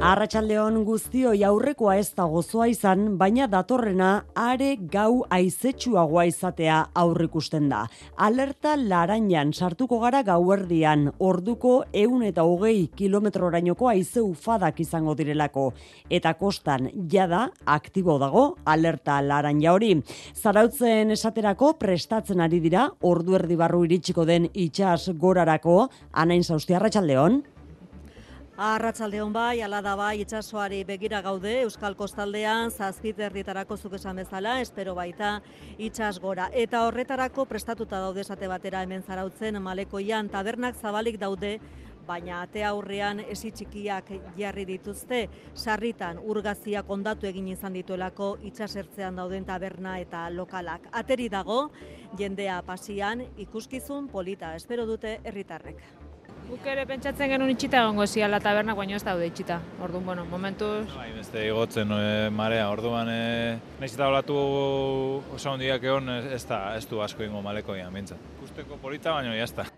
[0.00, 7.82] Arratsaldeon guztioi aurrekoa ez da gozoa izan, baina datorrena are gau aizetsuagoa izatea aurrikusten da.
[8.16, 15.68] Alerta larainan sartuko gara gauerdian, orduko eun eta hogei kilometrorainoko aize ufadak izango direlako.
[16.08, 19.92] Eta kostan jada aktibo dago alerta laranja hori.
[20.32, 27.42] Zarautzen esaterako prestatzen ari dira, ordu erdi barru iritsiko den itxas gorarako, anain zauzti arratsaldeon.
[28.60, 34.18] Arratsalde hon bai, ala da bai, itsasoari begira gaude, Euskal Kostaldean, zazpit errietarako zuk esan
[34.20, 35.30] bezala, espero baita
[35.78, 36.50] itsas gora.
[36.52, 41.54] Eta horretarako prestatuta daude esate batera hemen zarautzen, malekoian, tabernak zabalik daude,
[42.04, 45.22] baina ate aurrean esi txikiak jarri dituzte,
[45.54, 50.84] sarritan urgaziak ondatu egin izan dituelako itsasertzean dauden taberna eta lokalak.
[50.92, 51.70] Ateri dago,
[52.20, 55.99] jendea pasian, ikuskizun polita, espero dute herritarrek.
[56.50, 59.60] Guk ere pentsatzen genuen itxita egongo ziala tabernak, baina ez daude itxita.
[59.86, 60.88] Orduan, bueno, momentuz...
[60.96, 63.20] Bai, beste igotzen e, marea, orduan e,
[63.78, 64.38] nahiz eta olatu
[65.36, 68.26] oso hondiak egon ez, da, ez du asko ingo malekoian, bintzat.
[68.40, 69.68] Ikusteko polita, baina jazta.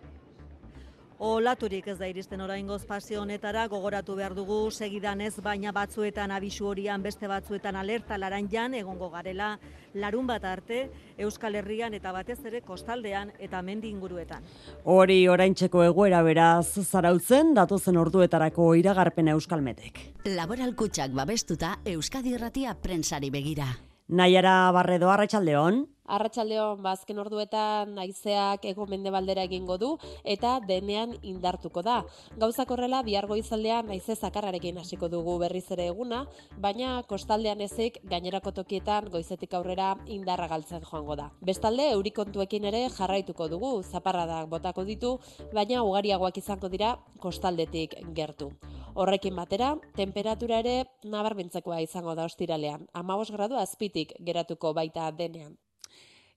[1.23, 6.67] Olaturik ez da iristen oraingoz pasio honetara gogoratu behar dugu segidan ez baina batzuetan abisu
[6.67, 9.53] horian beste batzuetan alerta laranjan egongo garela
[9.95, 10.81] larun bat arte
[11.23, 14.43] Euskal Herrian eta batez ere kostaldean eta mendi inguruetan.
[14.83, 20.03] Hori oraintzeko egoera beraz zarautzen datozen orduetarako iragarpena Euskalmetek.
[20.27, 23.71] Laboral kutsak babestuta Euskadi Irratia prentsari begira.
[24.09, 25.85] Naiara Barredo Arratsaldeon.
[26.13, 29.95] Arratsaldeon bazken ba, orduetan naizeak ego mendebaldera egingo du
[30.35, 32.03] eta denean indartuko da.
[32.43, 36.27] Gauzak horrela bihar goizaldean naize zakarrarekin hasiko dugu berriz ere eguna,
[36.61, 41.31] baina kostaldean ezik gainerako tokietan goizetik aurrera indarra galtzen joango da.
[41.41, 45.17] Bestalde eurikontuekin ere jarraituko dugu, zaparradak botako ditu,
[45.57, 48.53] baina ugariagoak izango dira kostaldetik gertu.
[48.93, 50.77] Horrekin batera, temperatura ere
[51.09, 52.85] nabarbintzekoa izango da ostiralean.
[52.93, 55.57] 15 gradu azpitik geratuko baita denean.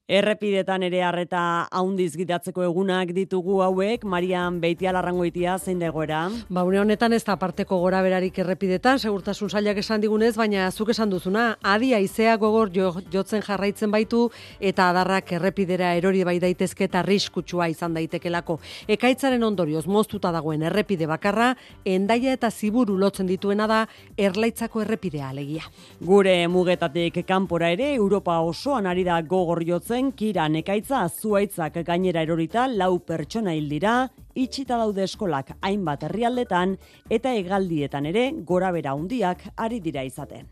[0.05, 6.19] Errepidetan ere harreta haundiz gidatzeko egunak ditugu hauek, Marian Beitia larrangoitia zein dagoera?
[6.47, 10.91] Ba, une honetan ez da parteko gora berarik errepidetan, segurtasun zailak esan digunez, baina zuk
[10.93, 14.27] esan duzuna, adi aizea gogor jo, jotzen jarraitzen baitu
[14.59, 18.59] eta adarrak errepidera erori bai daitezke eta riskutsua izan daitekelako.
[18.85, 23.81] Ekaitzaren ondorioz moztuta dagoen errepide bakarra, endaia eta ziburu lotzen dituena da
[24.15, 25.65] erlaitzako errepidea alegia.
[25.97, 32.23] Gure mugetatik kanpora ere, Europa osoan ari da gogor jotzen zen kira nekaitza zuaitzak gainera
[32.25, 33.93] erorita lau pertsona hil dira,
[34.43, 36.73] itxita daude eskolak hainbat herrialdetan
[37.17, 40.49] eta hegaldietan ere gorabera handiak ari dira izaten.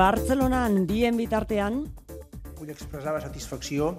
[0.00, 1.82] Bartzelonan bien bitartean
[2.56, 3.98] vull expressar la satisfacció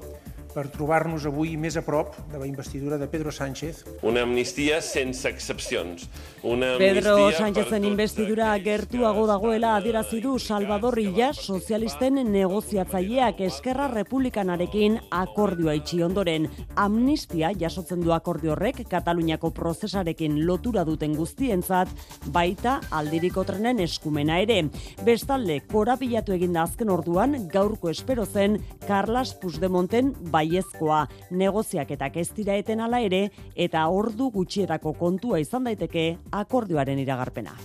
[0.58, 3.84] per trobar-nos avui més a prop de la investidura de Pedro Sánchez.
[4.02, 6.08] Una amnistia sense excepcions.
[6.42, 15.76] Una Pedro Sánchezen investidura gertuago dagoela adierazi du Salvador Illa sozialisten negoziatzaileak Eskerra Republikanarekin akordioa
[15.78, 16.50] itxi ondoren.
[16.76, 21.94] Amnistia jasotzen du akordio horrek Kataluniako prozesarekin lotura duten guztientzat
[22.34, 24.64] baita aldiriko trenen eskumena ere.
[25.06, 28.58] Bestalde, korapilatu eginda azken orduan gaurko espero zen
[28.88, 35.68] Carlas Puigdemonten bai baiezkoa negoziaketak ez dira eten ala ere eta ordu gutxietako kontua izan
[35.68, 37.56] daiteke akordioaren iragarpena.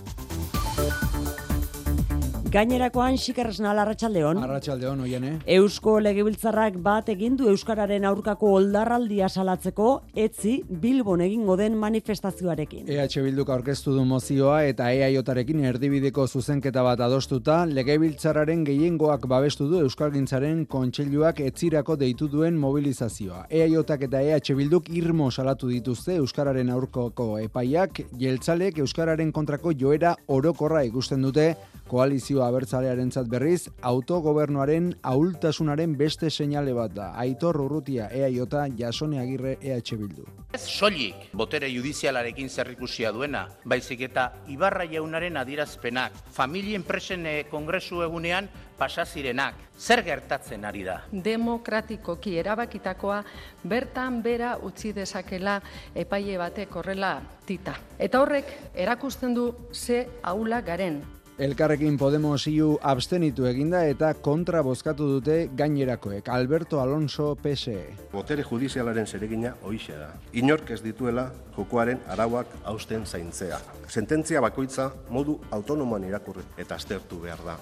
[2.53, 4.37] Gainerakoan xikarresna larratxaldeon.
[4.45, 5.29] Arratxaldeon, oiene.
[5.55, 9.87] Eusko legebiltzarrak bat egindu Euskararen aurkako oldarraldia salatzeko
[10.23, 12.85] etzi Bilbon egingo den manifestazioarekin.
[12.93, 19.81] EH Bilduk aurkeztu du mozioa eta EAJarekin erdibideko zuzenketa bat adostuta, legebiltzararen gehiengoak babestu du
[19.87, 23.47] Euskalgintzaren kontseiluak etzirako deitu duen mobilizazioa.
[23.49, 30.85] EAJak eta EH Bilduk irmo salatu dituzte Euskararen aurkako epaiak, jeltzalek Euskararen kontrako joera orokorra
[30.85, 31.55] ikusten dute
[31.93, 37.11] koalizio abertzalearentzat berriz autogobernuaren ahultasunaren beste seinale bat da.
[37.21, 40.25] Aitor Urrutia EAJ Jasone Agirre EH Bildu.
[40.53, 48.01] Ez soilik botere judizialarekin zerrikusia duena, baizik eta Ibarra jaunaren adierazpenak, familien presen eh, kongresu
[48.05, 50.99] egunean pasazirenak, zer gertatzen ari da?
[51.11, 53.23] Demokratikoki erabakitakoa
[53.63, 55.59] bertan bera utzi dezakela
[55.93, 57.77] epaile batek horrela tita.
[57.99, 61.03] Eta horrek erakusten du ze aula garen
[61.39, 66.29] Elkarrekin Podemos iu abstenitu eginda eta kontra bozkatu dute gainerakoek.
[66.29, 67.79] Alberto Alonso PSE.
[68.13, 70.11] Botere judizialaren zeregina hoixe da.
[70.37, 73.57] Inork ez dituela jokoaren arauak hausten zaintzea.
[73.89, 77.57] Sententzia bakoitza modu autonomoan irakurri eta aztertu behar da.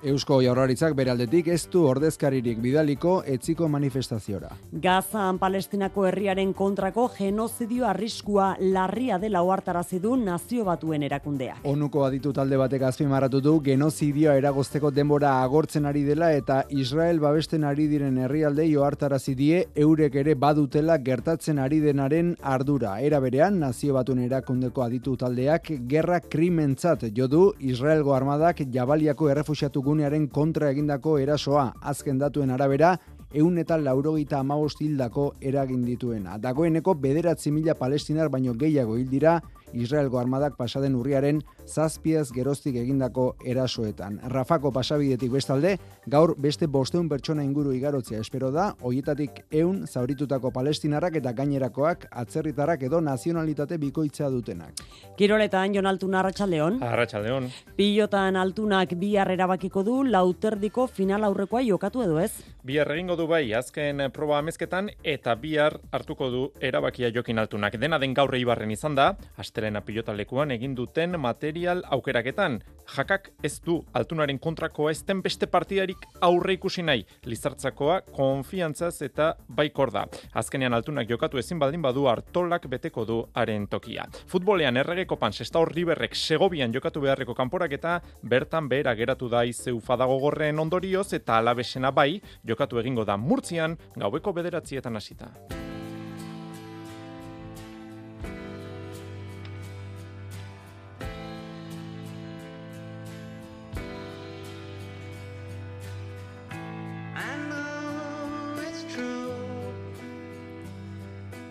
[0.00, 4.48] Eusko Jaurlaritzak beraldetik ez du ordezkaririk bidaliko etziko manifestaziora.
[4.72, 11.58] Gazan Palestinako herriaren kontrako genozidio arriskua larria dela ohartarazi du nazio batuen erakundea.
[11.68, 17.68] Onuko aditu talde batek azpimarratu du genozidioa eragozteko denbora agortzen ari dela eta Israel babesten
[17.68, 22.94] ari diren herrialdei ohartarazi die eurek ere badutela gertatzen ari denaren ardura.
[23.02, 29.89] Era berean nazio batuen erakundeko aditu taldeak gerra krimentzat jo du Israelgo armadak Jabaliako errefuxiatu
[29.90, 32.94] gunearen kontra egindako erasoa azken datuen arabera
[33.40, 36.36] eun eta laurogeita amabost hildako eragin dituena.
[36.38, 39.38] Dagoeneko bederatzi mila palestinar baino gehiago hildira
[39.72, 44.18] Israelgo armadak pasaden urriaren zazpiaz geroztik egindako erasoetan.
[44.32, 45.76] Rafako pasabidetik bestalde,
[46.06, 52.82] gaur beste bosteun pertsona inguru igarotzea espero da, hoietatik eun zauritutako palestinarrak eta gainerakoak atzerritarrak
[52.88, 54.82] edo nazionalitate bikoitza dutenak.
[55.16, 56.80] Kiroletan, Jon Altuna, Arratxaldeon.
[56.82, 57.50] Arratxaldeon.
[57.76, 62.32] Pilotan Altunak bi erabakiko du lauterdiko final aurrekoa jokatu edo ez?
[62.64, 67.78] Bihar egingo du bai, azken proba amezketan, eta bihar hartuko du erabakia jokin altunak.
[67.80, 69.14] Dena den gaur ibarren izan da,
[69.60, 72.60] astelena pilotalekuan egin duten material aukeraketan.
[72.96, 77.04] Jakak ez du altunaren kontrakoa ezten beste partidarik aurre ikusi nahi.
[77.28, 80.06] Lizartzakoa konfiantzaz eta baikor da.
[80.34, 84.06] Azkenean altunak jokatu ezin baldin badu hartolak beteko du haren tokia.
[84.26, 90.18] Futbolean erregeko pan sesta riberrek segobian jokatu beharreko kanporaketa bertan behera geratu da izeu fadago
[90.18, 95.34] gorren ondorioz eta alabesena bai, jokatu egingo da Murtzian gaueko bederatzietan hasita.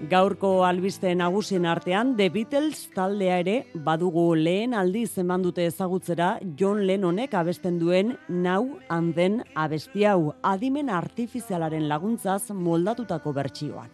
[0.09, 3.53] Gaurko albiste nagusien artean The Beatles taldea ere
[3.85, 10.33] badugu lehen aldi eman dute ezagutzera John Lennonek abesten duen Now and Then abesti hau
[10.41, 13.89] adimen artifizialaren laguntzaz moldatutako bertsioan.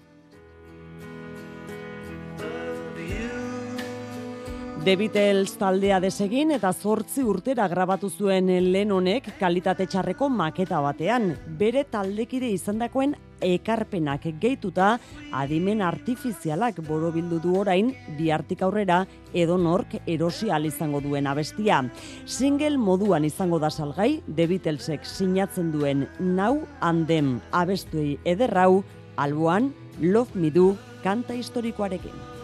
[4.86, 11.32] The Beatles taldea desegin eta zortzi urtera grabatu zuen Lennonek kalitate txarreko maketa batean.
[11.60, 15.00] Bere taldekide izandakoen ekarpenak gehituta
[15.32, 21.84] adimen artifizialak borobildu du orain bihartik aurrera edo nork erosi izango duen abestia.
[22.26, 28.84] Single moduan izango da salgai The Beatlesek sinatzen duen Now and Them abestuei ederrau
[29.18, 32.35] alboan Love Me Do kanta historikoarekin.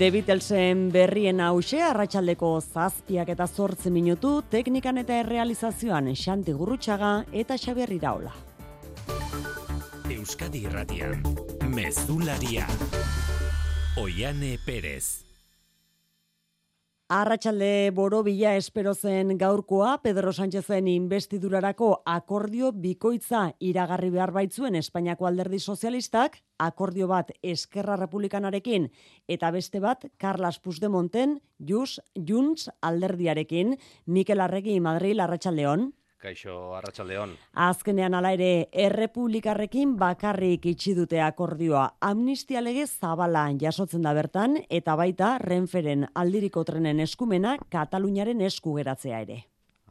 [0.00, 7.10] The Beatlesen berrien hause arratsaldeko zazpiak eta zortzi minutu teknikan eta errealizazioan Xanti Gurrutxaga
[7.42, 8.32] eta Xabier Iraola.
[10.08, 11.20] Euskadi Irratian,
[11.68, 12.64] Mezularia,
[14.00, 15.29] Oiane Perez.
[17.10, 25.58] Arratxalde borobila espero zen gaurkoa, Pedro Sánchezen investidurarako akordio bikoitza iragarri behar baitzuen Espainiako alderdi
[25.58, 28.86] sozialistak, akordio bat Eskerra Republikanarekin
[29.26, 33.74] eta beste bat Carlas Puigdemonten, Jus, Junts alderdiarekin,
[34.06, 35.90] Mikel Arregi Madrid, Arratxaldeon.
[36.20, 37.30] Kaixo, arratsaldeon.
[37.66, 41.86] Azkenean ala ere, errepublikarrekin bakarrik itxi dute akordioa.
[42.04, 49.22] Amnistia lege zabala jasotzen da bertan, eta baita renferen aldiriko trenen eskumena Kataluniaren esku geratzea
[49.24, 49.38] ere.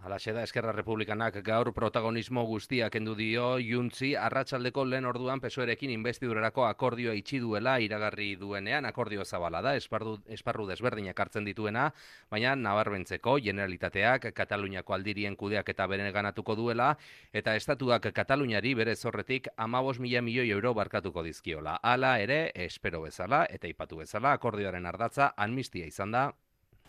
[0.10, 6.66] Alaxe da Eskerra Republikanak gaur protagonismo guztia kendu dio Juntzi arratsaldeko lehen orduan pesoerekin investidurerako
[6.66, 11.86] akordioa itxi duela iragarri duenean akordio zabala da esparru, esparru desberdinak hartzen dituena,
[12.32, 16.89] baina nabarbentzeko generalitateak Kataluniako aldirien kudeak eta beren ganatuko duela
[17.32, 21.78] eta estatuak Kataluniari bere zorretik amabos mila milioi euro barkatuko dizkiola.
[21.84, 26.32] Hala ere, espero bezala eta ipatu bezala akordioaren ardatza amnistia izan da.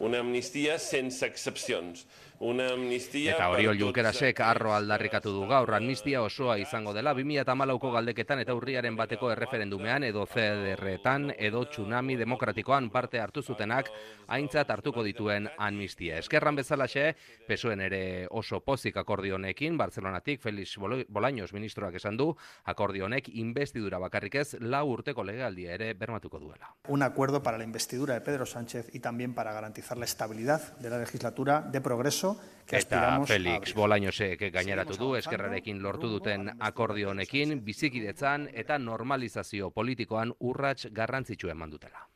[0.01, 2.07] Una amnistia sense excepcions
[2.41, 3.35] una amnistia...
[3.35, 8.97] Eta hori Junkerasek arro aldarrikatu du gaur amnistia osoa izango dela 2008ko galdeketan eta urriaren
[8.97, 13.91] bateko erreferendumean edo CDR-etan edo tsunami demokratikoan parte hartu zutenak
[14.27, 16.17] aintzat hartuko dituen amnistia.
[16.17, 17.11] Eskerran bezalaxe,
[17.47, 20.79] pesuen ere oso pozik akordionekin, Barcelonatik Felix
[21.09, 22.31] Bolaños ministroak esan du,
[22.65, 26.73] akordionek investidura bakarrik ez lau urteko legealdia ere bermatuko duela.
[26.89, 30.79] Un acuerdo para la investidura de Pedro Sánchez y también para garantizar garantizar la estabilidad
[30.79, 33.75] de la legislatura de progreso que Eta Felix abrir.
[33.75, 41.71] Bolañosek gaineratu du eskerrarekin lortu duten akordio honekin bizikidetzan eta normalizazio politikoan urrats garrantzitsu eman
[41.71, 42.07] dutela.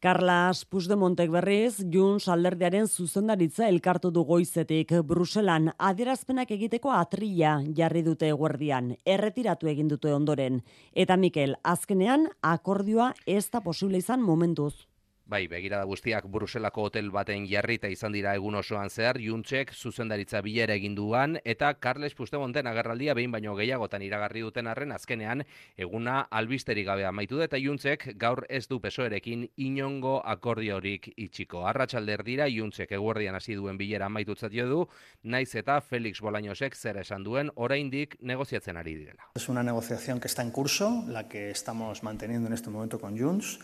[0.00, 8.28] Carlas Puigdemontek berriz, Junts alderdiaren zuzendaritza elkartu du goizetik Bruselan adierazpenak egiteko atrila jarri dute
[8.28, 10.60] eguerdian, erretiratu egin dute ondoren.
[10.92, 14.91] Eta Mikel, azkenean akordioa ez da posible izan momentuz.
[15.32, 20.74] Bai, begirada guztiak Bruselako hotel baten jarrita izan dira egun osoan zehar, Juntsek zuzendaritza bilera
[20.76, 25.40] egin duan, eta Carles Puigdemonten agerraldia behin baino gehiagotan iragarri duten arren azkenean
[25.80, 31.64] eguna albisterik gabe amaitu da, eta Juntsek gaur ez du pesoerekin inongo akordiorik itxiko.
[31.70, 34.82] Arratxalder dira, Juntsek eguerdian hasi duen bilera amaitutzat jo du,
[35.22, 39.32] naiz eta Felix Bolañosek zer esan duen, oraindik negoziatzen ari direla.
[39.34, 43.16] Es una negociación que está en curso, la que estamos manteniendo en este momento con
[43.16, 43.58] Junts.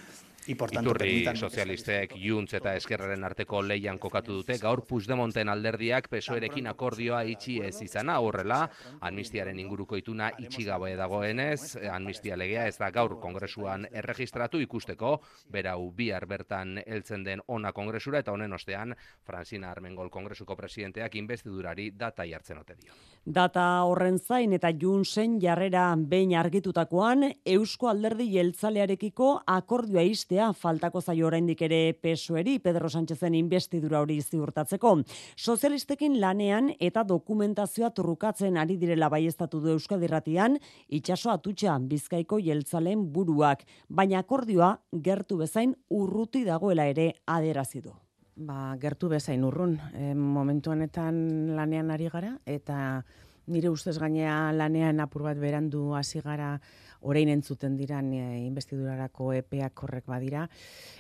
[0.49, 6.07] Y por tanto, Iturri sozialistek Junts eta Eskerraren arteko leian kokatu dute, gaur Puigdemonten alderdiak
[6.09, 8.63] pesoerekin akordioa itxi ez izana horrela,
[9.05, 15.19] amnistiaren inguruko ituna itxi gabe dagoenez, amnistia legea ez da gaur kongresuan erregistratu ikusteko,
[15.53, 18.97] berau bihar bertan heltzen den ona kongresura eta honen ostean
[19.29, 22.97] Francina Armengol kongresuko presidenteak investidurari data jartzen ote dio.
[23.27, 31.27] Data horren zain eta Junsen jarrera behin argitutakoan, Eusko Alderdi Jeltzalearekiko akordioa istea faltako zaio
[31.27, 35.03] oraindik ere pesoeri Pedro Sánchezen investidura hori ziurtatzeko.
[35.37, 43.65] Sozialistekin lanean eta dokumentazioa trukatzen ari direla baiestatu du Euskadirratian, itxaso atutxa Bizkaiko Jeltzaleen buruak,
[43.89, 47.97] baina akordioa gertu bezain urruti dagoela ere aderazi du.
[48.37, 49.75] Ba, gertu bezain urrun.
[49.95, 53.03] E, momentu honetan lanean ari gara, eta
[53.49, 56.61] nire ustez gainea lanean apur bat berandu hasi gara
[57.01, 60.49] orain entzuten diran e, investidurarako epeak horrek badira.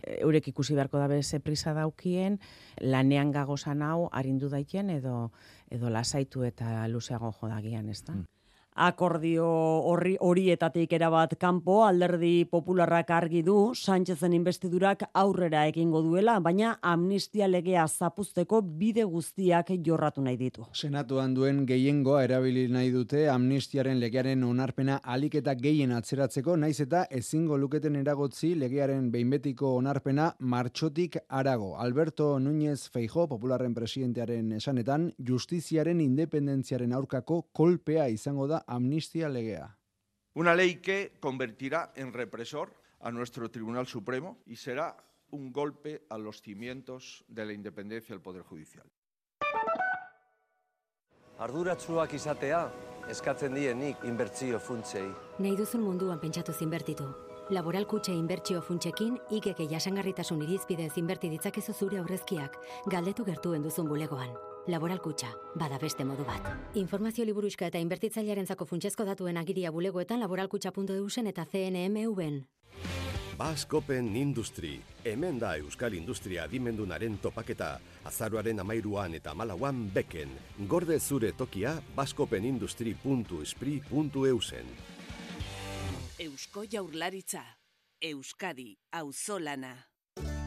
[0.02, 2.38] E, eurek ikusi beharko dabe ze prisa daukien,
[2.80, 5.30] lanean gagozan hau arindu daiten edo
[5.70, 8.16] edo lasaitu eta luzeago jodagian, ez da?
[8.78, 9.44] Akordio
[9.90, 17.48] horri horietatik erabat kanpo alderdi popularrak argi du Sánchezen investidurak aurrera egingo duela, baina amnistia
[17.50, 20.66] legea zapuzteko bide guztiak jorratu nahi ditu.
[20.72, 27.02] Senatuan duen gehiengoa erabili nahi dute amnistiaren legearen onarpena alik eta gehien atzeratzeko, naiz eta
[27.10, 31.72] ezingo luketen eragotzi legearen behinbetiko onarpena martxotik arago.
[31.82, 39.76] Alberto Núñez Feijo, popularren presidentearen esanetan, justiziaren independentziaren aurkako kolpea izango da amnistia legea.
[40.34, 44.96] Una ley que convertirá en represor a nuestro Tribunal Supremo y será
[45.30, 48.86] un golpe a los cimientos de la independencia del Poder Judicial.
[51.38, 52.64] Arduratsuak izatea
[53.08, 55.06] eskatzen dienik inbertsio funtsei.
[55.38, 57.06] Nahi duzun munduan pentsatu zinbertitu.
[57.54, 62.58] Laboral kutxe inbertsio funtsekin, ikeke jasangarritasun irizpidez inberti ditzakezu zure aurrezkiak,
[62.92, 64.34] galdetu gertuen duzun bulegoan.
[64.68, 66.44] Laboral kutxa, bada beste modu bat.
[66.76, 72.44] Informazio liburuxka eta inbertitzailearentzako funtsezko datuen agiria bulegoetan laboralkutxa.eusen eta CNMV-en.
[73.38, 80.28] Baskopen Industri, hemen da Euskal Industria adimendunaren topaketa, azaruaren amairuan eta malauan beken,
[80.68, 84.66] gorde zure tokia baskopenindustri.espri.eusen.
[86.18, 87.42] Eusko Jaurlaritza,
[88.02, 89.87] Euskadi, auzolana.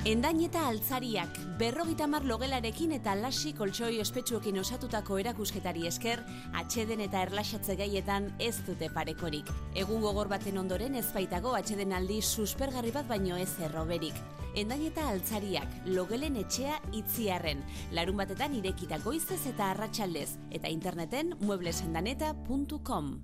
[0.02, 6.24] Endaineta altzariak, berrogeita mar logelarekin eta lasi koltsoi ospetsuekin osatutako erakusketari esker,
[6.58, 9.46] atxeden eta erlaxatze gaietan ez dute parekorik.
[9.78, 14.18] Egun gogor baten ondoren ez baitago atxeden aldi suspergarri bat baino ez erroberik.
[14.58, 17.62] Endaineta altzariak, logelen etxea itziarren,
[17.94, 23.20] larun batetan irekita goizez eta arratsaldez, eta interneten mueblesendaneta.com.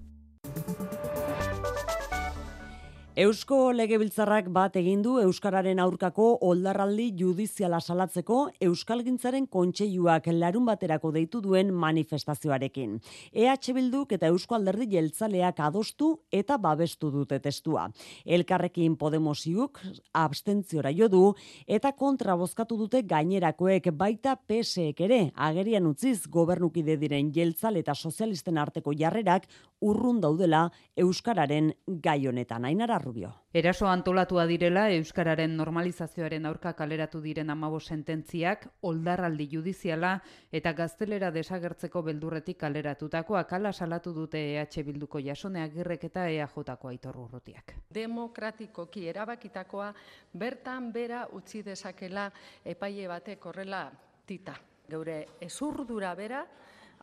[3.18, 11.42] Eusko Legebiltzarrak bat egin du euskararen aurkako oldarraldi judiziala salatzeko Euskalgintzaren kontseiluak larun baterako deitu
[11.42, 12.92] duen manifestazioarekin.
[13.34, 17.88] EH Bilduk eta Eusko Alderdi Jeltzaleak adostu eta babestu dute testua.
[18.24, 19.82] Elkarrekin Podemosiuk
[20.14, 21.24] abstentziora jo du
[21.66, 28.62] eta kontra bozkatu dute gainerakoek baita PSek ere agerian utziz gobernukide diren Jeltzale eta sozialisten
[28.62, 29.50] arteko jarrerak
[29.82, 30.68] urrun daudela
[30.98, 32.66] euskararen gai honetan.
[32.66, 33.32] Ainara Rubio.
[33.54, 40.18] Eraso antolatua direla euskararen normalizazioaren aurka kaleratu diren 15 sententziak oldarraldi judiziala
[40.52, 47.18] eta gaztelera desagertzeko beldurretik kaleratutakoak hala salatu dute EH Bilduko Jasone Agirrek eta EAJko Aitor
[47.18, 47.76] Urrutiak.
[47.94, 49.94] Demokratikoki erabakitakoa
[50.34, 52.32] bertan bera utzi dezakela
[52.66, 53.92] epaile batek horrela
[54.26, 54.56] tita.
[54.88, 56.46] Geure ezurdura bera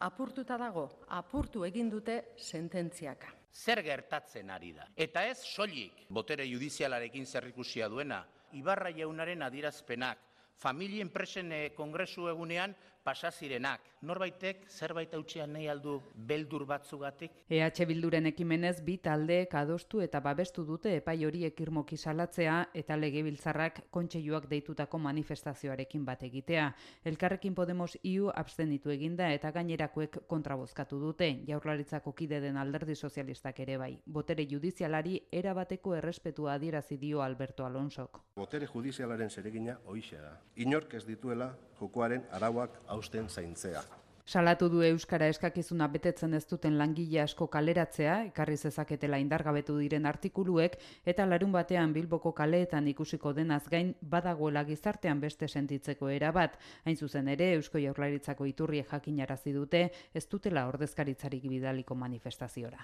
[0.00, 3.32] apurtuta dago, apurtu egin dute sententziaka.
[3.54, 4.88] Zer gertatzen ari da?
[4.96, 8.24] Eta ez soilik botere judizialarekin zerrikusia duena,
[8.54, 10.18] Ibarra jaunaren adierazpenak,
[10.56, 12.74] familia enpresen eh, kongresu egunean
[13.04, 13.80] pasa zirenak.
[14.04, 17.32] Norbaitek zerbait hautxean nahi aldu beldur batzugatik?
[17.48, 23.82] EH Bilduren ekimenez bi taldeek adostu eta babestu dute epai horiek irmoki salatzea eta legebiltzarrak
[23.90, 26.70] kontseiluak deitutako manifestazioarekin bat egitea.
[27.04, 31.30] Elkarrekin Podemos iu abstenitu eginda eta gainerakoek kontrabozkatu dute.
[31.48, 33.92] Jaurlaritzako kide den alderdi sozialistak ere bai.
[34.06, 38.20] Botere judizialari erabateko errespetua adierazi dio Alberto Alonsok.
[38.36, 40.38] Botere judizialaren zeregina hoixe da.
[40.56, 43.82] Inork ez dituela jokoaren arauak hausten zaintzea.
[44.24, 50.78] Salatu du Euskara eskakizuna betetzen ez duten langile asko kaleratzea, ekarri zezaketela indargabetu diren artikuluek,
[51.04, 56.56] eta larun batean Bilboko kaleetan ikusiko denaz gain badagoela gizartean beste sentitzeko erabat.
[56.86, 62.80] Hain zuzen ere, Eusko Jaurlaritzako iturrie jakinarazi dute, ez dutela ordezkaritzarik bidaliko manifestaziora.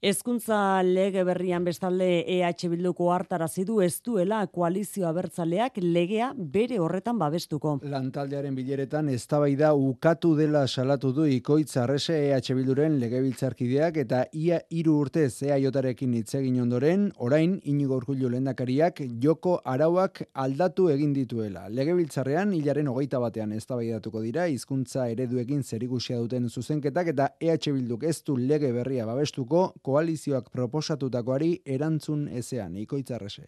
[0.00, 7.16] Hezkuntza lege berrian bestalde EH Bilduko hartarazi du ez duela koalizio abertzaleak legea bere horretan
[7.18, 7.72] babestuko.
[7.82, 14.94] Lantaldearen bileretan eztabaida ukatu dela salatu du Ikoitz Arrese EH Bilduren legebiltzarkideak eta ia hiru
[15.00, 21.64] urtez EAJarekin hitz egin ondoren, orain Inigo Urkullu lehendakariak joko arauak aldatu egin dituela.
[21.68, 28.22] Legebiltzarrean hilaren hogeita batean eztabaidatuko dira hizkuntza ereduekin zerikusia duten zuzenketak eta EH Bilduk ez
[28.22, 33.46] du lege berria babestuko koalizioak proposatutakoari erantzun ezean, ikoitzarrese.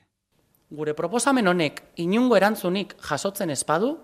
[0.71, 3.97] Gure proposamen honek inungo erantzunik jasotzen espadu,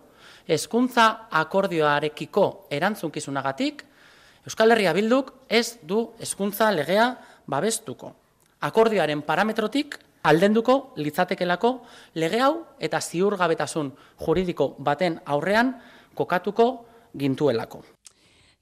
[0.50, 1.06] hezkuntza
[1.40, 3.84] akordioarekiko erantzunkizunagatik,
[4.46, 7.08] Euskal Herria Bilduk ez du hezkuntza legea
[7.50, 8.12] babestuko.
[8.68, 9.96] Akordioaren parametrotik
[10.30, 11.72] aldenduko litzatekelako
[12.22, 13.90] lege hau eta ziurgabetasun
[14.22, 15.74] juridiko baten aurrean
[16.14, 16.70] kokatuko
[17.18, 17.82] gintuelako.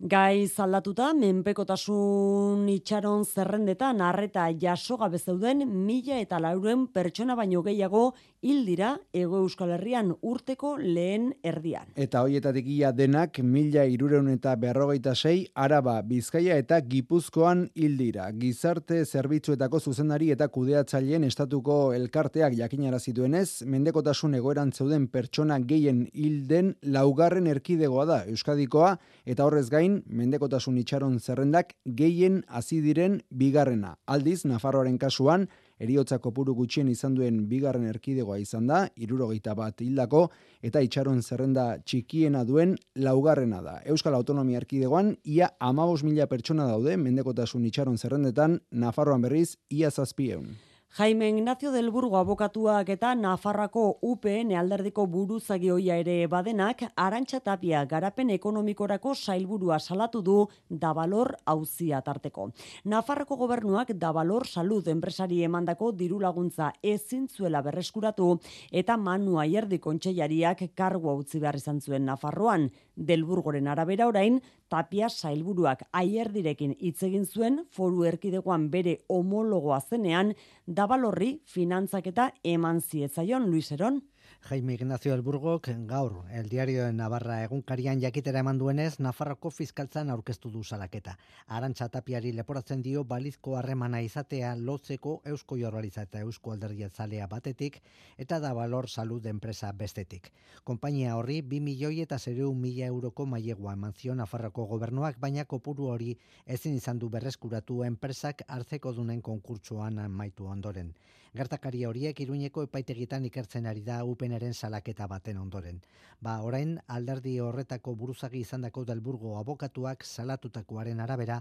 [0.03, 8.13] Gai zaldatuta, menpekotasun itxaron zerrendetan arreta jaso gabe zeuden mila eta lauren pertsona baino gehiago
[8.43, 11.87] hil dira Ego Euskal Herrian urteko lehen erdian.
[11.95, 18.27] Eta hoietatik ia denak mila irureun eta berrogeita sei Araba, Bizkaia eta Gipuzkoan hil dira.
[18.33, 26.75] Gizarte zerbitzuetako zuzendari eta kudeatzaileen estatuko elkarteak jakinara zituenez, mendekotasun egoeran zeuden pertsona gehien hilden
[26.83, 33.97] laugarren erkidegoa da Euskadikoa eta horrez gain gain, mendekotasun itxaron zerrendak gehien hasi diren bigarrena.
[34.07, 35.49] Aldiz, Nafarroaren kasuan,
[35.79, 40.29] eriotza kopuru gutxien izan duen bigarren erkidegoa izan da, irurogeita bat hildako,
[40.63, 43.81] eta itxaron zerrenda txikiena duen laugarrena da.
[43.85, 50.55] Euskal Autonomia Erkidegoan, ia amabos mila pertsona daude, mendekotasun itxaron zerrendetan, Nafarroan berriz, ia zazpieun.
[50.97, 57.81] Jaime Ignacio del Burgo abokatuak eta Nafarrako UPN alderdiko buruzagi hoia ere badenak, arantxa tapia
[57.91, 60.37] garapen ekonomikorako sailburua salatu du
[60.71, 62.47] dabalor hauzia tarteko.
[62.85, 68.37] Nafarrako gobernuak dabalor salud enpresari emandako diru laguntza ezin zuela berreskuratu
[68.71, 72.71] eta manu aierdi kontxeilariak kargu utzi behar izan zuen Nafarroan.
[72.95, 74.39] Del Burgoren arabera orain,
[74.75, 80.33] tapia sailburuak aierdirekin hitz egin zuen foru erkidegoan bere homologoa zenean,
[80.67, 84.01] dabalorri finantzak eta eman zietzaion Luiseron.
[84.45, 90.51] Jaime Ignacio Elburgok gaur El Diario de Navarra egunkarian jakitera eman duenez Nafarroko fiskaltzan aurkeztu
[90.53, 91.15] du salaketa.
[91.47, 97.81] Arantxa Tapiari leporatzen dio balizko harremana izatea lotzeko Eusko Jaurlaritza eta Eusko Alderdi Zalea batetik
[98.19, 100.31] eta da balor salud enpresa bestetik.
[100.63, 105.89] Konpainia horri 2 milioi eta 0 mila euroko mailegua eman zio Nafarroko gobernuak baina kopuru
[105.97, 110.93] hori ezin izan du berreskuratu enpresak hartzeko dunen konkurtsoan maitu ondoren.
[111.35, 115.81] Gertakari horiek Iruñeko epaitegitan ikertzen ari da UPNren salaketa baten ondoren.
[116.23, 121.41] Ba, orain alderdi horretako buruzagi izandako Delburgo abokatuak salatutakoaren arabera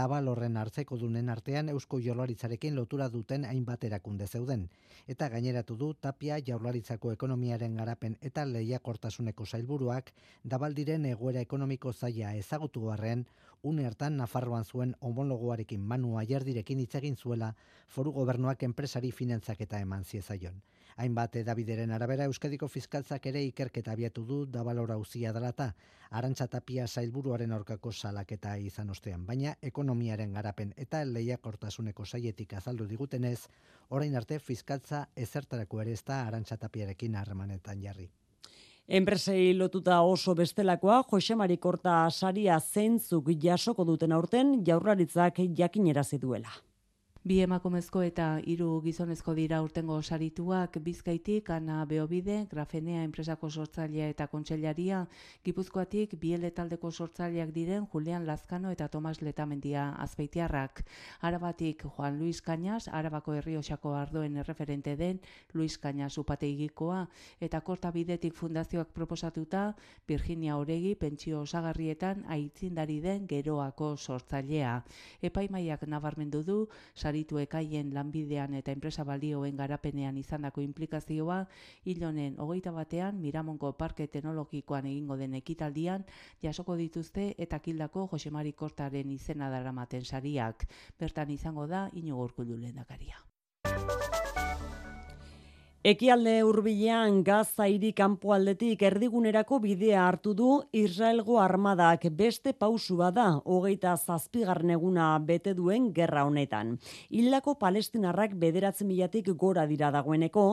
[0.00, 4.64] Dabal horren hartzeko dunen artean Eusko Jaurlaritzarekin lotura duten hainbat erakunde zeuden
[5.06, 12.86] eta gaineratu du Tapia Jaurlaritzako ekonomiaren garapen eta lehiakortasuneko sailburuak Dabaldiren egoera ekonomiko zaila ezagutu
[12.88, 13.26] garren
[13.62, 17.54] une hartan Nafarroan zuen homologoarekin Manu Aierdirekin hitz egin zuela
[17.88, 20.62] foru gobernuak enpresari finantzak eta eman ziezaion.
[20.96, 25.74] Hainbat edabideren arabera Euskadiko fiskaltzak ere ikerketa abiatu du dabalora uzia dalata,
[26.10, 33.48] arantza tapia zailburuaren aurkako salaketa izan ostean, baina ekonomiaren garapen eta lehiakortasuneko saietik azaldu digutenez,
[33.88, 36.56] orain arte fiskaltza ezertarako ere ez da arantza
[37.16, 38.10] harremanetan jarri.
[38.86, 41.58] Enpresei lotuta oso bestelakoa, Jose Mari
[42.10, 46.50] saria zeintzuk jasoko duten aurten jaurlaritzak jakinera duela.
[47.24, 54.26] Bi emakumezko eta hiru gizonezko dira urtengo sarituak Bizkaitik Ana Beobide, Grafenea enpresako sortzailea eta
[54.28, 54.98] kontseilaria,
[55.46, 60.82] Gipuzkoatik Biele taldeko sortzaileak diren Julian Lazkano eta Tomas Letamendia Azpeitiarrak.
[61.22, 65.22] Arabatik Juan Luis Cañas, Arabako Herrioxako ardoen erreferente den
[65.54, 67.08] Luis Cañas upateigikoa
[67.40, 74.76] eta Korta Bidetik fundazioak proposatuta Virginia Oregi pentsio osagarrietan aitzindari den geroako sortzailea.
[75.22, 76.60] Epaimaiak nabarmendu du,
[77.14, 81.44] saritu ekaien lanbidean eta enpresa balioen garapenean izandako implikazioa,
[81.86, 86.04] hilonen hogeita batean Miramonko Parke Teknologikoan egingo den ekitaldian,
[86.42, 90.66] jasoko dituzte eta kildako Josemari Kortaren izena daramaten sariak.
[90.98, 93.16] Bertan izango da, inugorku dakaria.
[95.84, 103.92] Ekialde hurbilean Gaza hiri kanpoaldetik erdigunerako bidea hartu du Israelgo armadak beste pausu bada hogeita
[103.98, 106.78] zazpigarren eguna bete duen gerra honetan.
[107.10, 110.46] Hildako palestinarrak bederatzen milatik gora dira dagoeneko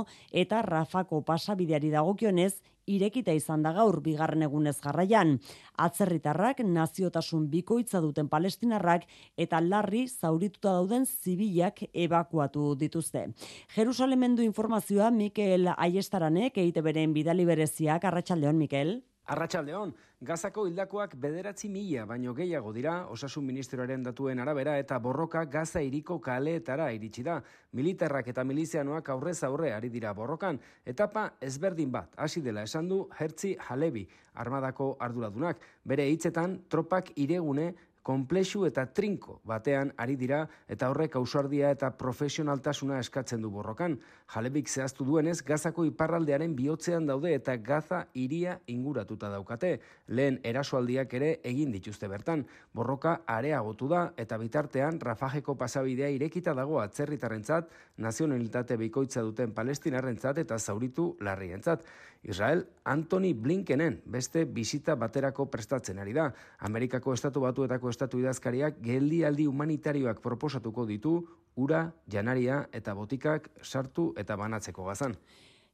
[0.44, 2.52] eta Rafako pasabideari dagokionez
[2.88, 5.38] irekita izan da gaur bigarren egunez jarraian.
[5.78, 9.06] Atzerritarrak naziotasun bikoitza duten palestinarrak
[9.38, 13.28] eta larri zaurituta dauden zibilak ebakuatu dituzte.
[13.76, 19.02] Jerusalemen du informazioa Mikel Aiestaranek eite beren bidali bereziak arratsaldeon Mikel.
[19.32, 19.94] Arratxaldeon,
[20.28, 26.18] Gazako hildakoak bederatzi mila baino gehiago dira, osasun ministeroaren datuen arabera eta borroka Gaza iriko
[26.22, 27.38] kaleetara iritsi da.
[27.80, 30.60] Militarrak eta milizianoak aurrez aurre ari dira borrokan.
[30.86, 34.04] Etapa ezberdin bat, hasi dela esan du Hertzi Halebi,
[34.36, 35.64] armadako arduradunak.
[35.88, 37.72] Bere hitzetan, tropak iregune
[38.04, 44.00] konplexu eta trinko batean ari dira eta horrek ausardia eta profesionaltasuna eskatzen du borrokan.
[44.32, 49.72] Jalebik zehaztu duenez, gazako iparraldearen bihotzean daude eta gaza iria inguratuta daukate.
[50.08, 52.46] Lehen erasoaldiak ere egin dituzte bertan.
[52.72, 57.68] Borroka areagotu da eta bitartean Rafajeko pasabidea irekita dago atzerritarrentzat,
[57.98, 61.84] nazionalitate bikoitza duten palestinarrentzat eta zauritu larrientzat.
[62.24, 66.32] Israel Anthony Blinkenen beste bisita baterako prestatzen ari da.
[66.60, 71.20] Amerikako estatu batuetako estatu idazkariak geldialdi humanitarioak proposatuko ditu
[71.56, 75.16] ura, janaria eta botikak sartu eta banatzeko gazan.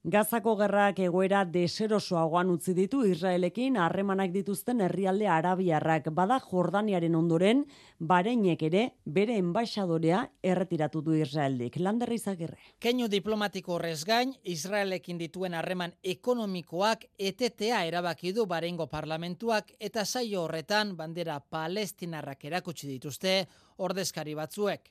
[0.07, 7.65] Gazako gerrak egoera deserosoagoan utzi ditu Israelekin harremanak dituzten herrialde arabiarrak bada Jordaniaren ondoren
[7.99, 10.21] bareinek ere bere enbaixadorea
[10.53, 11.75] erretiratu du Israeldik.
[11.83, 12.55] Lander Izagirre.
[12.79, 20.45] Keinu diplomatiko horrez gain, Israelekin dituen harreman ekonomikoak etetea erabaki du barengo parlamentuak eta saio
[20.45, 23.41] horretan bandera palestinarrak erakutsi dituzte
[23.75, 24.87] ordezkari batzuek.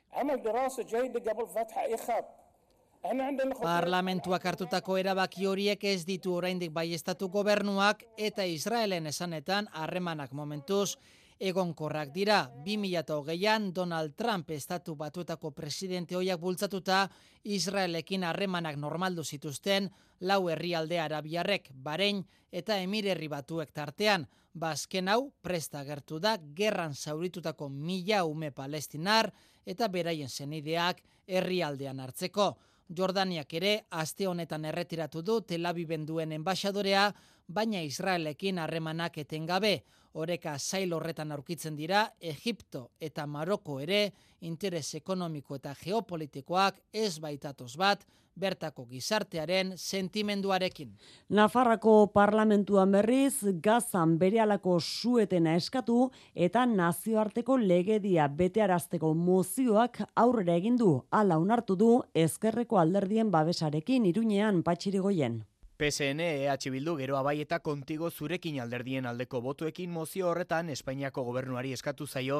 [3.63, 10.97] Parlamentuak hartutako erabaki horiek ez ditu oraindik bai estatu gobernuak eta Israelen esanetan harremanak momentuz
[11.39, 12.51] egonkorrak dira.
[12.65, 17.09] 2008an Donald Trump estatu batuetako presidente hoiak bultzatuta
[17.45, 19.91] Israelekin harremanak normaldu zituzten
[20.21, 24.27] lau herrialde arabiarrek, barein eta emirerri batuek tartean.
[24.55, 29.31] Bazken hau presta gertu da gerran zauritutako mila ume palestinar
[29.67, 32.57] eta beraien zenideak herrialdean hartzeko.
[32.89, 37.11] Jordaniak ere aste honetan erretiratu du Tel Aviven duen enbaixadorea,
[37.49, 39.85] baina Israelekin harremanak etengabe.
[40.17, 47.75] Oreka zail horretan aurkitzen dira Egipto eta Maroko ere interes ekonomiko eta geopolitikoak ez baitatoz
[47.77, 48.07] bat
[48.37, 50.95] bertako gizartearen sentimenduarekin.
[51.29, 60.95] Nafarrako parlamentuan berriz gazan berealako suetena eskatu eta nazioarteko legedia betearazteko mozioak aurrera egin du
[61.11, 65.45] hala onartu du ezkerreko alderdien babesarekin iruñean patxirigoien.
[65.77, 71.75] PSN EH Bildu gero abai eta kontigo zurekin alderdien aldeko botuekin mozio horretan Espainiako gobernuari
[71.77, 72.39] eskatu zaio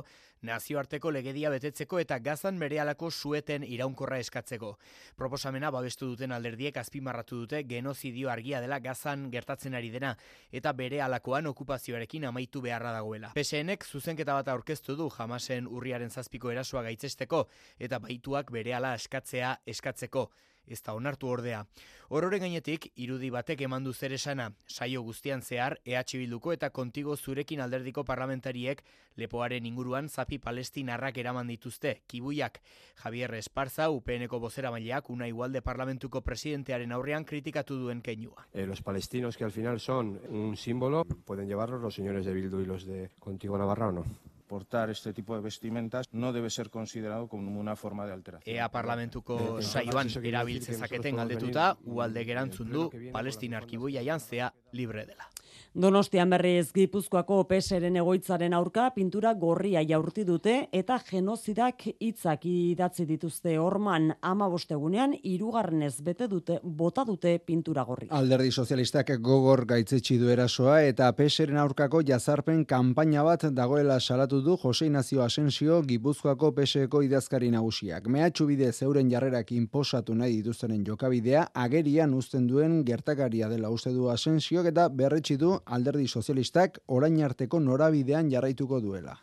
[0.49, 4.79] nazioarteko legedia betetzeko eta gazan berealako sueten iraunkorra eskatzeko.
[5.21, 10.17] Proposamena babestu duten alderdiek azpimarratu dute genozidio argia dela gazan gertatzen ari dena
[10.51, 13.35] eta bere alakoan okupazioarekin amaitu beharra dagoela.
[13.37, 17.47] PSNek zuzenketa bat aurkeztu du jamasen urriaren zazpiko erasoa gaitzesteko
[17.79, 20.31] eta baituak berehala eskatzea eskatzeko
[20.67, 21.65] ez da onartu ordea.
[22.09, 27.61] Horore gainetik, irudi batek emandu zer esana, saio guztian zehar, EH Bilduko eta kontigo zurekin
[27.61, 28.83] alderdiko parlamentariek
[29.17, 32.61] lepoaren inguruan zapi palestinarrak eraman dituzte, kibuiak.
[33.03, 38.47] Javier Esparza, UPNeko bozera maileak, una igualde parlamentuko presidentearen aurrean kritikatu duen keinua.
[38.53, 42.61] Eh, los palestinos que al final son un símbolo, pueden llevarlos los señores de Bildu
[42.61, 44.05] y los de Contigo Navarra o no?
[44.47, 48.57] Portar este tipo de vestimentas no debe ser considerado como una forma de alteración.
[48.57, 55.31] Ea parlamentuko saioan erabiltze zaketen galdetuta, ualde gerantzun du Palestina arkiboia jantzea libre dela.
[55.77, 63.59] Donostian berriz Gipuzkoako peseren egoitzaren aurka pintura gorria jaurti dute eta genozidak hitzak idatzi dituzte
[63.61, 68.09] horman ama bostegunean irugarrenez bete dute bota dute pintura gorri.
[68.09, 74.57] Alderdi sozialistak gogor gaitzetsi du erasoa eta peseren aurkako jazarpen kanpaina bat dagoela salatu du
[74.63, 78.09] Jose Ignacio Asensio Gipuzkoako peseko idazkari nagusiak.
[78.09, 84.09] Mehatxu bide zeuren jarrerak inposatu nahi dituztenen jokabidea agerian uzten duen gertakaria dela uste du
[84.09, 89.17] Asensio eta berretsi du alderdi sozialistak orain arteko norabidean jarraituko duela.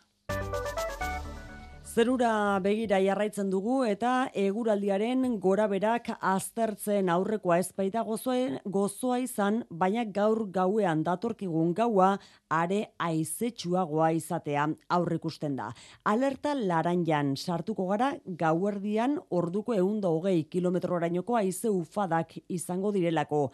[1.94, 10.40] Zerura begira jarraitzen dugu eta eguraldiaren goraberak aztertzen aurrekoa ezpaita gozoa, gozoa izan, baina gaur
[10.56, 12.08] gauean datorkigun gaua
[12.50, 14.66] are aizetsuagoa izatea
[14.98, 15.68] aurrikusten da.
[16.02, 18.10] Alerta laranjan sartuko gara
[18.42, 23.44] gauerdian orduko eunda hogei kilometrorainoko aize ufadak izango direlako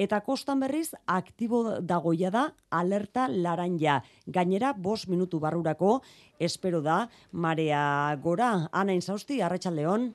[0.00, 4.00] eta kostan berriz aktibo dagoia da alerta laranja.
[4.26, 6.00] Gainera, bos minutu barrurako,
[6.38, 10.08] espero da, marea gora, anain zausti, arratsaldeon.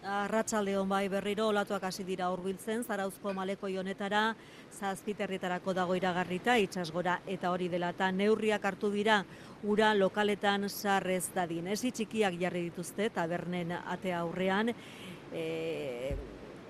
[0.00, 4.34] Arratsaldeon bai berriro olatuak hasi dira hurbiltzen Zarauzko maleko honetara
[4.72, 9.22] zazpiterrietarako dago iragarrita itsasgora eta hori dela ta neurriak hartu dira
[9.62, 11.66] ura lokaletan sarrez dadin.
[11.66, 16.16] Ez txikiak jarri dituzte tabernen ate aurrean e,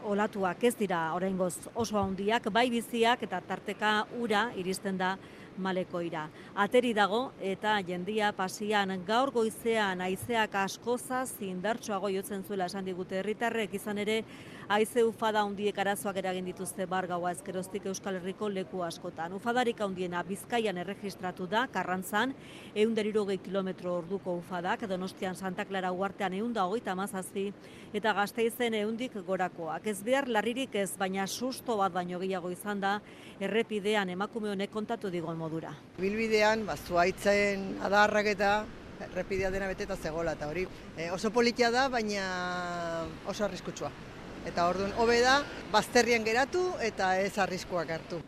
[0.04, 5.16] olatuak ez dira oraingoz oso handiak, bai biziak eta tarteka ura iristen da
[5.60, 6.28] malekoira.
[6.54, 13.74] Ateri dago eta jendia pasian gaur goizean aizeak askoza zindartsuago jotzen zuela esan digute herritarrek
[13.74, 14.22] izan ere
[14.70, 19.32] haize ufada hundiek arazoak eragin dituzte bar gaua ezkeroztik Euskal Herriko leku askotan.
[19.34, 22.36] Ufadarik handiena Bizkaian erregistratu da, Karrantzan,
[22.78, 27.48] eun derirogei kilometro orduko ufadak, Donostian Santa Clara uartean eun hogeita mazazzi,
[27.92, 29.88] eta gazteizen eundik gorakoak.
[29.90, 33.00] Ez behar larririk ez, baina susto bat baino gehiago izan da,
[33.40, 35.74] errepidean emakume honek kontatu digon modura.
[35.98, 38.52] Bilbidean, bazuaitzen adarrak eta
[39.08, 42.30] errepidea dena beteta zegoela, eta hori e, oso politia da, baina
[43.26, 43.90] oso arriskutsua.
[44.48, 45.40] Eta orduan, hobe da,
[45.72, 48.20] bazterrian geratu eta ez arriskuak hartu.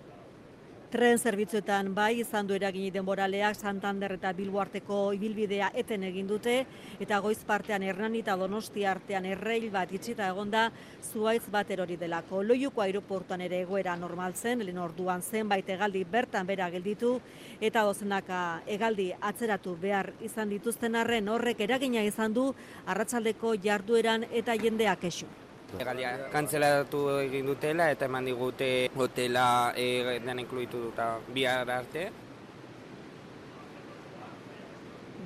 [0.92, 6.56] Tren zerbitzuetan bai izan du eragin denboraleak Santander eta Bilbo arteko ibilbidea eten egin dute
[7.00, 10.66] eta goiz partean Hernani eta Donosti artean erreil bat itxita egonda
[11.00, 12.42] zuaitz bat erori delako.
[12.44, 17.14] Loiuko aeroportuan ere egoera normal zen, lehen orduan zenbait egaldi bertan bera gelditu
[17.58, 22.50] eta dozenaka egaldi atzeratu behar izan dituzten arren horrek eragina izan du
[22.84, 25.30] arratsaldeko jardueran eta jendeak esu.
[25.80, 32.10] Egalia kantzelatu egin dutela eta eman digute hotela e, den inkluitu duta bihar arte.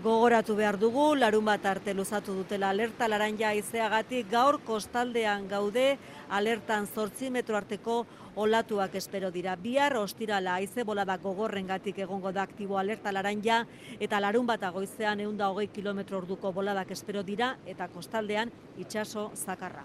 [0.04, 5.96] Gogoratu behar dugu, larun bat arte luzatu dutela alerta laranja izeagatik gaur kostaldean gaude
[6.28, 8.04] alertan zortzi metro arteko
[8.36, 9.56] olatuak espero dira.
[9.56, 13.64] Bihar ostirala aize bolada gogorren gatik egongo da aktibo alerta laranja
[13.98, 19.82] eta larun bat agoizean eunda hogei kilometro orduko boladak espero dira eta kostaldean itxaso zakarra.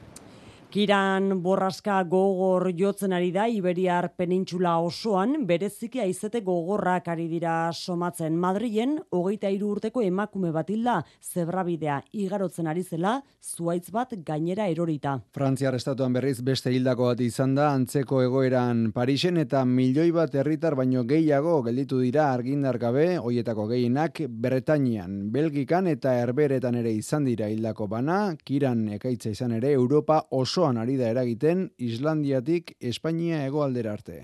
[0.71, 8.37] Kiran borraska gogor jotzen ari da Iberiar penintxula osoan, bereziki aizete gogorrak ari dira somatzen.
[8.39, 11.97] Madrilen, hogeita hiru urteko emakume bat hilda, zebrabidea.
[12.15, 15.17] Igarotzen ari zela, zuaitz bat gainera erorita.
[15.35, 20.79] Frantziar estatuan berriz beste hildako bat izan da, antzeko egoeran Parisen eta milioi bat herritar
[20.79, 27.51] baino gehiago gelditu dira argindar gabe, hoietako gehienak Bretainian, Belgikan eta Herberetan ere izan dira
[27.51, 33.95] hildako bana, kiran ekaitza izan ere Europa oso osoan ari da eragiten Islandiatik Espainia hegoaldera
[33.97, 34.17] arte.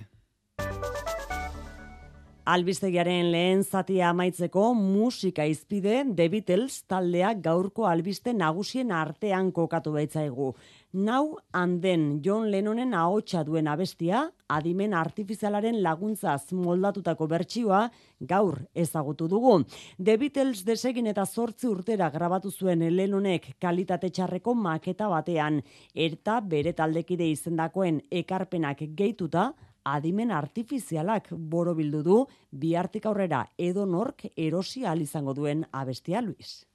[2.47, 10.53] Albistegiaren lehen zatia amaitzeko musika izpide The Beatles taldea gaurko albiste nagusien artean kokatu baitzaigu.
[10.93, 17.83] Nau handen John Lennonen ahotsa duen abestia, adimen artifizialaren laguntzaz moldatutako bertsioa
[18.31, 19.59] gaur ezagutu dugu.
[19.99, 25.59] The Beatles desegin eta zortzi urtera grabatu zuen Lennonek kalitate txarreko maketa batean,
[25.93, 29.49] eta bere taldekide izendakoen ekarpenak gehituta,
[29.95, 32.17] adimen artifizialak borobildu du
[32.51, 36.66] bihartik aurrera edo nork erosi izango duen abestia Luis.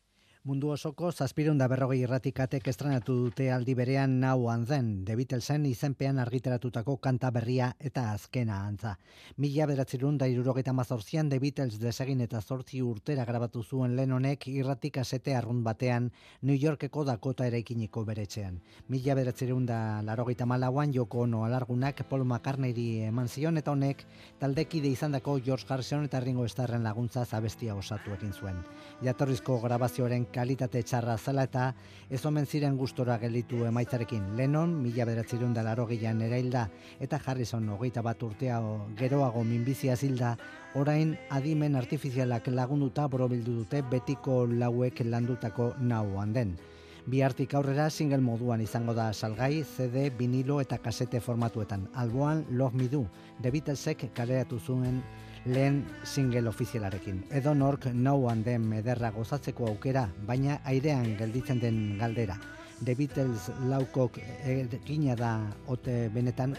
[0.42, 6.18] Mundu osoko zazpirun da berrogei irratikatek estrenatu dute aldi berean nau zen, The Beatlesen izenpean
[6.18, 8.96] argiteratutako kanta berria eta azkena antza.
[9.36, 14.98] Mila beratzerun da irurogeta mazorzian The Beatles desegin eta zortzi urtera grabatu zuen Lennonek irratik
[14.98, 16.10] asete arrun batean
[16.42, 18.58] New Yorkeko dakota eraikiniko beretzean.
[18.88, 24.04] Mila beratzerun da larogeita malauan joko ono alargunak Paul McCartneyri eman zion eta honek
[24.40, 28.58] taldekide izan dako George Harrison eta Ringo Starren laguntza zabestia osatu egin zuen.
[29.06, 31.68] Jatorrizko grabazioaren kalitate txarra zela eta
[32.10, 34.32] ez omen ziren gustora gelitu emaitzarekin.
[34.36, 36.66] Lennon, mila bederatzerun da laro gehian erailda
[37.00, 38.58] eta Harrison hogeita bat urtea
[38.98, 40.36] geroago minbizia zilda,
[40.74, 46.56] orain adimen artifizialak lagunduta borobildu dute betiko lauek landutako nauan den.
[47.02, 51.88] Bihartik aurrera single moduan izango da salgai, CD, vinilo eta kasete formatuetan.
[51.98, 53.08] Alboan Love Me Do,
[53.42, 55.02] The Beatlesek kaleratu zuen
[55.46, 57.24] lehen single ofizialarekin.
[57.30, 62.36] Edo nork nauan den mederra gozatzeko aukera, baina airean gelditzen den galdera.
[62.84, 65.34] The Beatles laukok egina da
[65.70, 66.56] ote benetan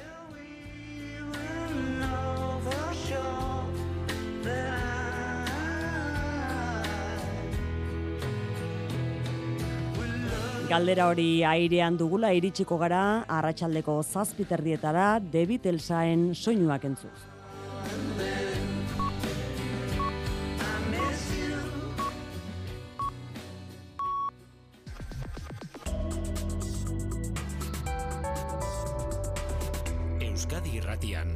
[10.74, 17.14] Galdera hori airean dugula iritsiko gara arratsaldeko zazpiterdietara David Elsaen soinuak entzuz.
[30.74, 31.36] Irratian,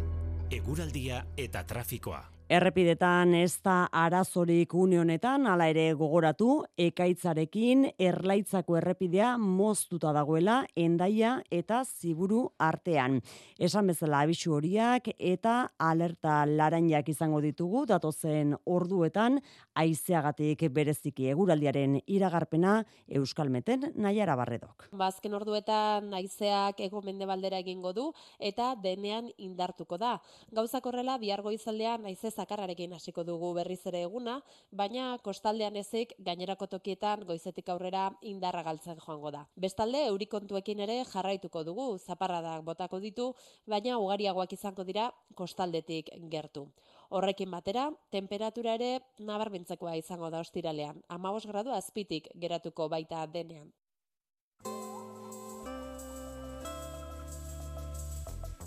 [0.50, 2.37] eguraldia eta trafikoa.
[2.48, 11.34] Errepidetan ez da arazorik une honetan, hala ere gogoratu, ekaitzarekin erlaitzako errepidea moztuta dagoela endaia
[11.52, 13.18] eta ziburu artean.
[13.60, 19.42] Esan bezala abisu horiak eta alerta larainak izango ditugu, datozen orduetan,
[19.76, 22.78] aizeagatik bereziki eguraldiaren iragarpena
[23.12, 24.88] Euskalmeten nahiara barredok.
[24.96, 28.08] Bazken ba, orduetan aizeak ego mendebaldera egingo du
[28.40, 30.16] eta denean indartuko da.
[30.56, 34.38] Gauzak horrela, bihargo izaldean aize zakarrarekin hasiko dugu berriz ere eguna,
[34.72, 39.46] baina kostaldean ezik gainerako tokietan goizetik aurrera indarra galtzen joango da.
[39.56, 43.32] Bestalde, eurikontuekin ere jarraituko dugu, zaparradak botako ditu,
[43.66, 46.68] baina ugariagoak izango dira kostaldetik gertu.
[47.10, 51.02] Horrekin batera, temperatura ere nabarbintzekoa izango da ostiralean.
[51.08, 53.72] Amabos gradu azpitik geratuko baita denean.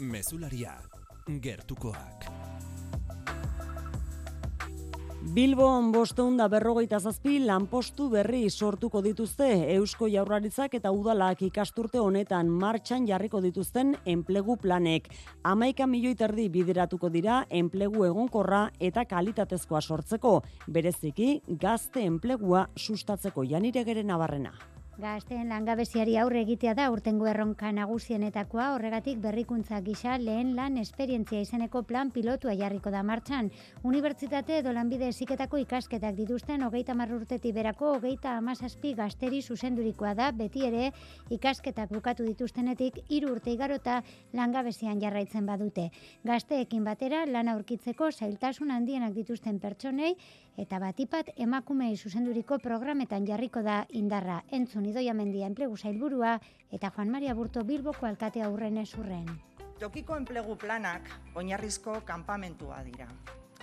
[0.01, 0.79] Mesularia,
[1.45, 2.50] gertukoak.
[5.21, 12.49] Bilbon bosteun da berrogeita zazpi lanpostu berri sortuko dituzte Eusko Jaurlaritzak eta Udalak ikasturte honetan
[12.49, 15.13] martxan jarriko dituzten enplegu planek.
[15.45, 23.85] Amaika milioi terdi bideratuko dira enplegu egonkorra eta kalitatezkoa sortzeko, bereziki gazte enplegua sustatzeko janire
[23.85, 24.57] gere nabarrena.
[25.01, 31.81] Gazteen langabeziari aurre egitea da urtengo erronka nagusienetakoa, horregatik berrikuntza gisa lehen lan esperientzia izeneko
[31.89, 33.49] plan pilotua jarriko da martxan.
[33.91, 40.67] Unibertsitate edo lanbide esiketako ikasketak dituzten hogeita marrurteti berako hogeita amazazpi gazteri zuzendurikoa da, beti
[40.69, 40.91] ere
[41.33, 44.03] ikasketak bukatu dituztenetik hiru urte igarota
[44.37, 45.89] langabezian jarraitzen badute.
[46.29, 50.13] Gazteekin batera lan aurkitzeko zailtasun handienak dituzten pertsonei
[50.61, 56.35] eta batipat emakumei zuzenduriko programetan jarriko da indarra entzun Idoia Mendia enplegu zailburua
[56.71, 59.31] eta Juan Maria Burto Bilboko alkatea aurren ezurren.
[59.81, 63.09] Tokiko enplegu planak oinarrizko kanpamentua dira.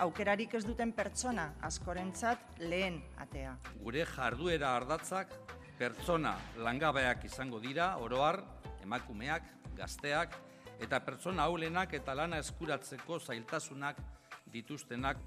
[0.02, 3.54] Aukerarik ez duten pertsona askorentzat lehen atea.
[3.84, 5.30] Gure jarduera ardatzak
[5.78, 8.42] pertsona langabeak izango dira, oroar,
[8.82, 9.46] emakumeak,
[9.78, 10.34] gazteak,
[10.82, 14.02] eta pertsona haulenak eta lana eskuratzeko zailtasunak
[14.50, 15.22] dituztenak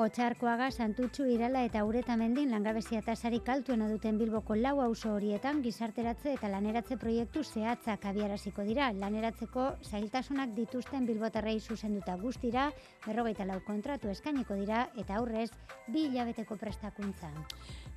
[0.00, 6.48] Otsarkoaga, Santutxu, Irala eta Uretamendin langabezia tasari kaltuena duten Bilboko lau auzo horietan gizarteratze eta
[6.48, 8.88] laneratze proiektu zehatzak abiaraziko dira.
[8.96, 12.70] Laneratzeko zailtasunak dituzten Bilbotarrei zuzenduta guztira,
[13.04, 15.50] berrogeita lau kontratu eskainiko dira eta aurrez
[15.88, 17.28] bi hilabeteko prestakuntza.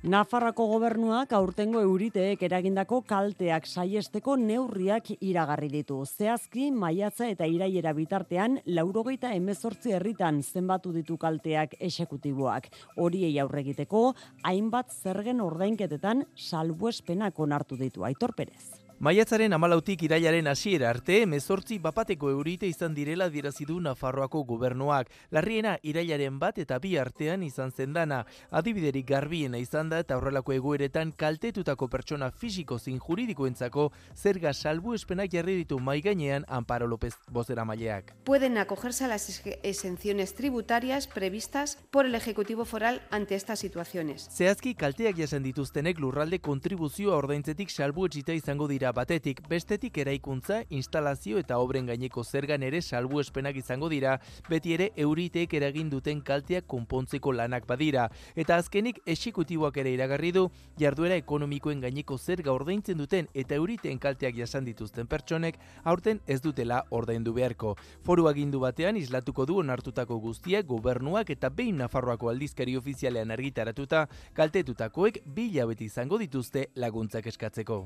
[0.04, 6.02] Nafarrako gobernuak aurtengo euriteek eragindako kalteak saiesteko neurriak iragarri ditu.
[6.04, 12.68] Zehazki, maiatza eta iraiera bitartean, laurogeita emezortzi herritan zenbatu ditu kalteak esekutiboak.
[13.00, 14.12] Horiei aurregiteko,
[14.44, 18.75] hainbat zergen ordainketetan salbuespenak onartu ditu Aitor Perez.
[18.98, 25.10] Maiatzaren amalautik irailaren hasiera arte, mezortzi bapateko eurite izan direla dirazidu Nafarroako gobernuak.
[25.36, 28.22] Larriena irailaren bat eta bi artean izan zendana.
[28.50, 35.28] Adibiderik garbiena izan da eta horrelako egoeretan kaltetutako pertsona fisiko zin juridikoentzako zerga salbu espenak
[35.30, 38.14] jarri ditu maigainean Amparo López bozera maileak.
[38.24, 39.28] Pueden acogerse a las
[39.62, 44.30] exenciones tributarias previstas por el Ejecutivo Foral ante estas situaciones.
[44.32, 51.40] Zehazki kalteak jasen dituztenek lurralde kontribuzioa ordaintzetik salbu izango dira dira batetik, bestetik eraikuntza, instalazio
[51.40, 57.32] eta obren gaineko zergan ere salbuespenak izango dira, beti ere euriteek eragin duten kalteak konpontzeko
[57.32, 58.08] lanak badira.
[58.36, 60.44] Eta azkenik esikutiboak ere iragarri du,
[60.78, 66.84] jarduera ekonomikoen gaineko zerga ordaintzen duten eta euriteen kalteak jasan dituzten pertsonek, aurten ez dutela
[66.90, 67.74] ordaindu beharko.
[68.04, 75.24] Foru agindu batean islatuko du onartutako guztiak gobernuak eta behin Nafarroako aldizkari ofizialean argitaratuta, kaltetutakoek
[75.26, 77.82] bila beti izango dituzte laguntzak eskatzeko.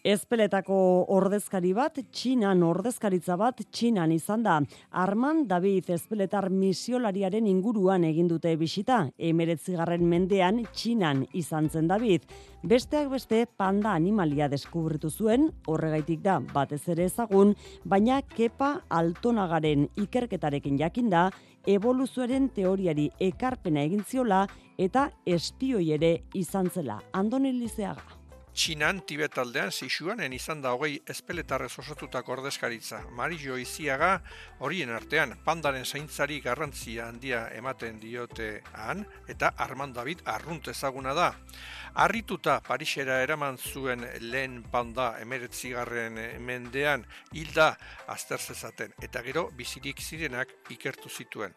[0.00, 0.76] Ezpeletako
[1.12, 4.54] ordezkari bat, Txinan ordezkaritza bat, Txinan izan da.
[4.96, 9.02] Arman David ezpeletar misiolariaren inguruan egin dute bisita.
[9.18, 12.24] Emeretzigarren mendean Txinan izan zen David.
[12.64, 17.52] Besteak beste panda animalia deskubritu zuen, horregaitik da batez ere ezagun,
[17.84, 21.26] baina kepa altonagaren ikerketarekin jakinda,
[21.68, 24.46] evoluzioaren teoriari ekarpena egin ziola
[24.78, 27.02] eta espioi ere izan zela.
[27.12, 28.19] Andoni Lizeaga.
[28.54, 33.00] Txinan, Tibet aldean, Sixuanen izan da hogei espeletarrez osatutako ordezkaritza.
[33.16, 34.10] Mario Iziaga
[34.66, 41.30] horien artean pandaren zaintzari garrantzia handia ematen diote han, eta Armand David arrunt ezaguna da.
[42.04, 47.76] Arrituta Parisera eraman zuen lehen panda emeretzigarren mendean hilda
[48.06, 51.54] azter zezaten, eta gero bizirik zirenak ikertu zituen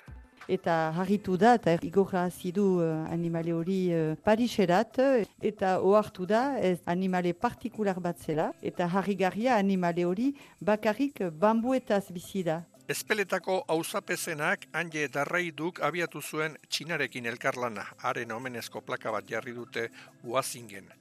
[0.47, 4.99] eta harritu da eta igorra zidu uh, animale hori uh, Pariserat
[5.41, 12.43] eta ohartu da ez animale partikular bat zela eta harrigarria animale hori bakarrik bambuetaz bizi
[12.43, 12.63] da.
[12.87, 19.87] Ezpeletako auzapezenak hanje darraiduk abiatu zuen txinarekin elkarlana, haren omenezko plaka bat jarri dute
[20.23, 20.91] uazingen.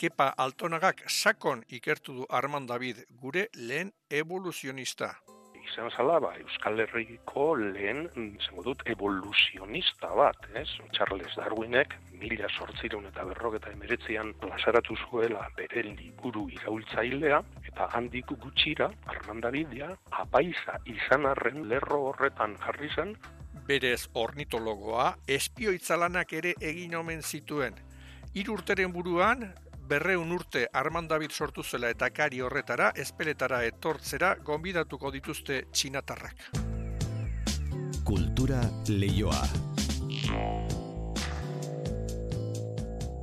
[0.00, 5.12] Kepa Altonagak sakon ikertu du Armand David, gure lehen evoluzionista
[5.66, 8.06] izan zala, ba, Euskal Herriko lehen,
[8.38, 10.68] izango dut, evoluzionista bat, ez?
[10.96, 18.32] Charles Darwinek, mila sortzireun eta berrok eta emeretzean plasaratu zuela bere liburu iraultzailea, eta handik
[18.44, 19.90] gutxira, Armandabidia,
[20.22, 23.16] apaiza izan arren lerro horretan jarri zen,
[23.66, 27.74] Berez ornitologoa, espioitzalanak ere egin omen zituen.
[28.38, 29.42] Irurteren buruan,
[29.88, 36.50] berreun urte Armand David sortu zela eta kari horretara, espeletara etortzera, gonbidatuko dituzte txinatarrak.
[38.06, 39.42] Kultura leioa.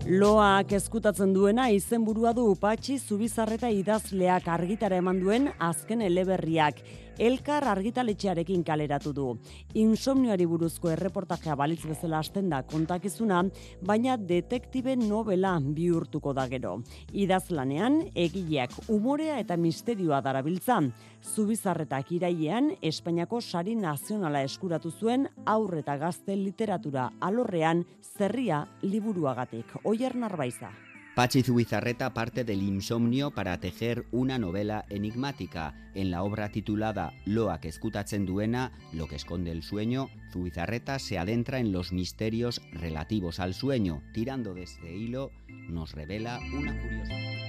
[0.04, 6.82] Loak eskutatzen duena izenburua du Patxi Zubizarreta idazleak argitara eman duen azken eleberriak
[7.18, 9.28] elkar argitaletxearekin kaleratu du.
[9.76, 13.44] Insomnioari buruzko erreportajea balitz bezala hasten da kontakizuna,
[13.86, 16.78] baina detektibe novela bihurtuko da gero.
[17.14, 20.82] Idazlanean, egileak umorea eta misterioa darabiltza.
[21.24, 27.86] Zubizarretak irailean, Espainiako sari nazionala eskuratu zuen aurreta gazte literatura alorrean
[28.18, 29.78] zerria liburuagatik.
[29.84, 30.72] Oier Narbaiza.
[31.16, 35.76] Pachi Zubizarreta parte del insomnio para tejer una novela enigmática.
[35.94, 41.20] En la obra titulada Loa que escutatzen duena, lo que esconde el sueño, Zubizarreta se
[41.20, 44.02] adentra en los misterios relativos al sueño.
[44.12, 45.30] Tirando de este hilo,
[45.70, 47.44] nos revela una curiosidad.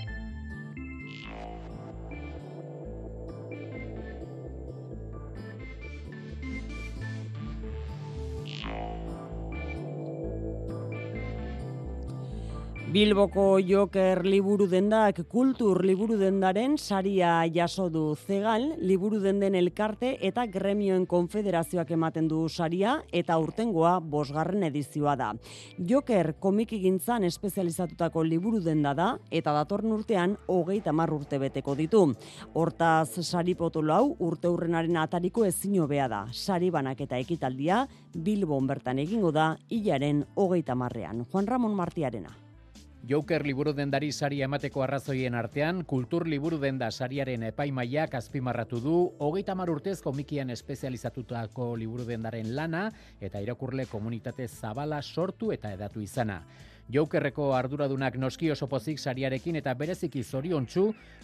[12.95, 20.45] Bilboko Joker liburu dendak kultur liburu dendaren saria jaso du zegal, liburu denden elkarte eta
[20.47, 25.33] gremioen konfederazioak ematen du saria eta urtengoa bosgarren edizioa da.
[25.91, 29.09] Joker komiki gintzan espezializatutako liburu denda da
[29.43, 32.05] eta datorn urtean hogeita mar urte beteko ditu.
[32.55, 36.23] Hortaz sari potolo hau urte urrenaren atariko ezin hobea da.
[36.31, 41.27] Sari banak eta ekitaldia Bilbon bertan egingo da hilaren hogeita marrean.
[41.33, 42.44] Juan Ramon Martiarena.
[43.05, 49.53] Joker liburu dendari sari emateko arrazoien artean, kultur liburu denda sariaren epaimaiak azpimarratu du, hogeita
[49.55, 52.87] mar urtez komikian espezializatutako liburu dendaren lana
[53.21, 56.41] eta irakurle komunitate zabala sortu eta edatu izana.
[56.93, 60.83] Jokerreko arduradunak noski oso pozik sariarekin eta bereziki zoriontsu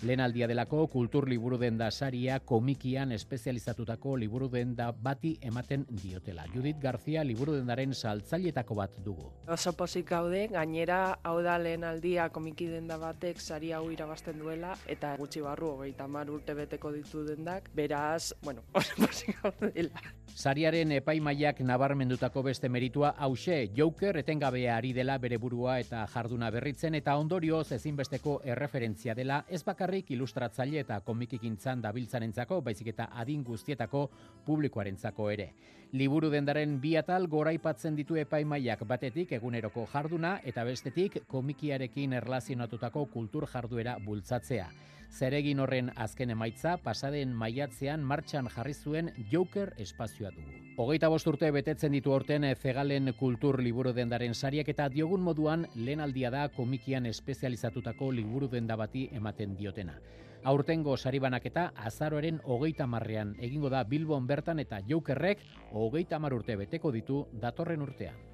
[0.08, 6.46] lehenaldia delako kultur liburu denda saria komikian espezializatutako liburu denda bati ematen diotela.
[6.54, 9.28] Judith García liburu dendaren saltzailetako bat dugu.
[9.48, 15.12] Oso pozik gaude, gainera hau da lehenaldia komiki denda batek sari hau irabazten duela eta
[15.20, 20.08] gutxi barru hogeita mar urte beteko ditu dendak, beraz, bueno, oso pozik gaudela.
[20.30, 26.94] Sariaren epaimaiak nabarmendutako beste meritua hause, Joker etengabea ari dela bere liburua eta jarduna berritzen
[26.94, 34.10] eta ondorioz ezinbesteko erreferentzia dela ez bakarrik ilustratzaile eta komikikintzan dabiltzanentzako, baizik eta adin guztietako
[34.46, 35.48] publikoarentzako ere.
[35.92, 43.48] Liburu dendaren bi atal goraipatzen ditu epaimaiak batetik eguneroko jarduna eta bestetik komikiarekin erlazionatutako kultur
[43.50, 44.68] jarduera bultzatzea.
[45.10, 50.54] Zeregin horren azken emaitza pasaden maiatzean martxan jarri zuen Joker espazioa dugu.
[50.80, 56.00] Hogeita bost urte betetzen ditu horten Zegalen kultur liburu dendaren sariak eta diogun moduan lehen
[56.00, 59.98] aldia da komikian espezializatutako liburu denda bati ematen diotena.
[60.44, 65.42] Aurtengo saribanaketa azaroaren hogeita marrean egingo da Bilbon bertan eta Jokerrek
[65.72, 68.29] hogeita mar urte beteko ditu datorren urtean.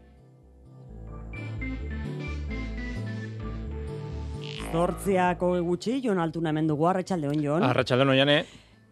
[4.73, 7.63] Zortziako egutxi, Jon Altuna hemen dugu, arratsalde hon, Jon.
[7.63, 8.39] Arratxalde jane.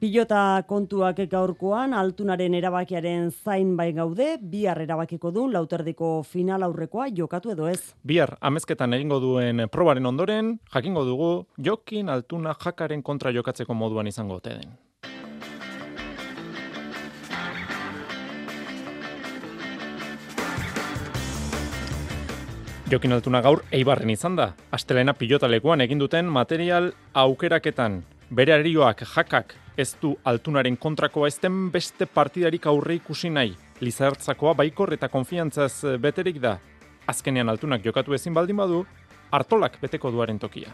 [0.04, 7.54] Pilota kontuak gaurkoan, altunaren erabakiaren zain bai gaude, bihar erabakiko du, lauterdiko final aurrekoa jokatu
[7.54, 7.94] edo ez.
[8.04, 14.42] Bihar, amezketan egingo duen probaren ondoren, jakingo dugu, jokin altuna jakaren kontra jokatzeko moduan izango
[14.42, 14.76] ote den.
[22.84, 24.50] Jokin altuna gaur eibarren izan da.
[24.76, 28.02] Astelena pilota lekuan egin duten material aukeraketan.
[28.28, 33.54] Bere arioak jakak ez du altunaren kontrakoa ezten beste partidarik aurre ikusi nahi.
[33.80, 36.58] Lizartzakoa baikor eta konfiantzaz beterik da.
[37.08, 38.84] Azkenean altunak jokatu ezin baldin badu,
[39.32, 40.68] hartolak beteko duaren tokia.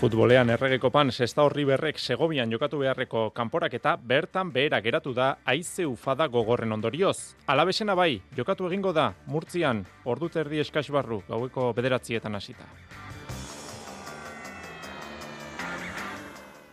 [0.00, 5.84] Futbolean erregekopan sesta horri berrek segobian jokatu beharreko kanporak eta bertan behera geratu da aize
[5.84, 7.34] ufada gogorren ondorioz.
[7.52, 12.64] Alabesena bai, jokatu egingo da, murtzian, ordu terdi eskasbarru, gaueko bederatzietan hasita.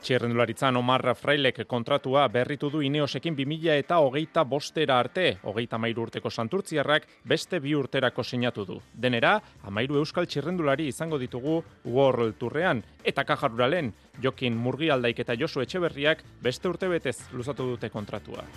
[0.07, 6.31] Txirrendularitzan Omar Frailek kontratua berritu du Ineosekin 2000 eta hogeita bostera arte, hogeita mairu urteko
[6.31, 8.79] santurtziarrak beste bi urterako sinatu du.
[8.93, 9.33] Denera,
[9.67, 13.91] amairu euskal txirrendulari izango ditugu World Tourrean, eta kajaruralen,
[14.23, 18.47] Jokin Murgialdaik eta Josu Etxeberriak beste urte betez luzatu dute kontratua.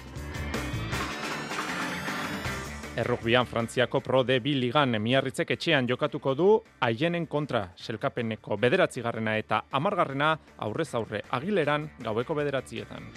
[3.01, 6.49] Errukbian Frantziako Pro de Bi Ligan miarritzek etxean jokatuko du
[6.85, 10.35] haienen kontra selkapeneko bederatzigarrena eta amargarrena
[10.69, 13.09] aurrez aurre agileran gaueko bederatzietan.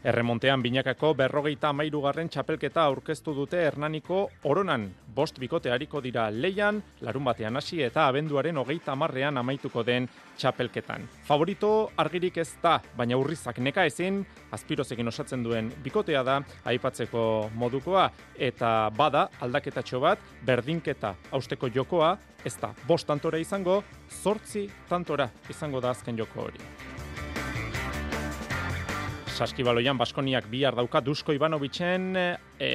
[0.00, 4.86] Erremontean binakako berrogeita amairugarren txapelketa aurkeztu dute Hernaniko oronan.
[5.12, 10.06] Bost bikote hariko dira leian, larun batean hasi eta abenduaren hogeita amarrean amaituko den
[10.38, 11.04] txapelketan.
[11.28, 14.22] Favorito argirik ez da, baina urrizak neka ezin,
[14.56, 18.06] azpirozekin osatzen duen bikotea da, aipatzeko modukoa,
[18.38, 23.82] eta bada aldaketatxo bat, berdinketa austeko jokoa, ez da bost tantora izango,
[24.22, 26.89] zortzi tantora izango da azken joko hori.
[29.40, 32.66] Saskibaloian Baskoniak bihar dauka Dusko Ivanovicen e,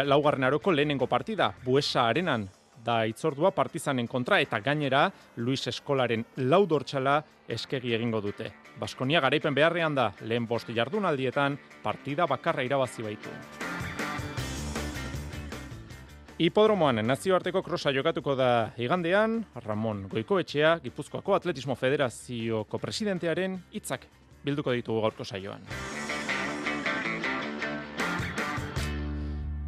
[0.00, 2.46] laugarren aroko lehenengo partida, Buesa Arenan
[2.86, 7.18] da itzordua partizanen kontra eta gainera Luis Eskolaren laudortxala
[7.52, 8.48] eskegi egingo dute.
[8.80, 13.36] Baskonia garaipen beharrean da lehen bost jardunaldietan partida bakarra irabazi baitu.
[16.40, 24.08] Hipodromoan nazioarteko krosa jokatuko da igandean, Ramon Goikoetxea, Gipuzkoako Atletismo Federazioko presidentearen hitzak
[24.46, 25.64] bilduko ditugu gaurko saioan.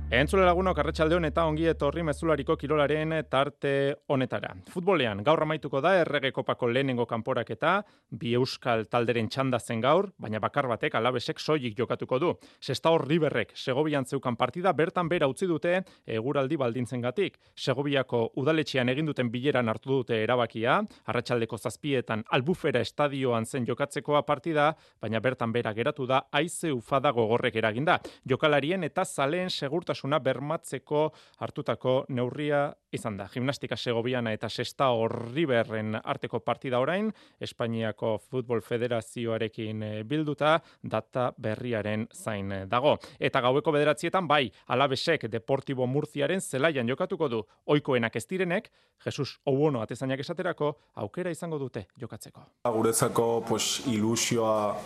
[0.08, 4.54] Entzule lagunok arratsalde eta ongi etorri mezulariko kirolaren tarte honetara.
[4.72, 10.40] Futbolean gaur amaituko da errege kopako lehenengo kanporaketa, bi euskal talderen txanda zen gaur, baina
[10.40, 12.30] bakar batek alabesek soilik jokatuko du.
[12.58, 17.36] Sesta hor riberrek Segobian zeukan partida bertan bera utzi dute eguraldi baldintzen gatik.
[17.54, 24.72] Segobiako udaletxean egin duten bileran hartu dute erabakia, arratsaldeko zazpietan albufera estadioan zen jokatzekoa partida,
[25.02, 28.00] baina bertan bera geratu da aize ufada gogorrek eraginda.
[28.24, 33.28] Jokalarien eta zaleen segurtasun segurtasuna bermatzeko hartutako neurria izan da.
[33.28, 42.08] Gimnastika Segobiana eta Sesta Horriberren arteko partida orain, Espainiako Futbol Federazioarekin eh, bilduta data berriaren
[42.14, 42.96] zain dago.
[43.18, 47.42] Eta gaueko bederatzietan bai, alabesek Deportibo Murziaren zelaian jokatuko du.
[47.66, 48.70] Oikoenak ez direnek,
[49.04, 52.46] Jesus Obono atezainak esaterako, aukera izango dute jokatzeko.
[52.64, 54.76] Guretzako pues, ilusioa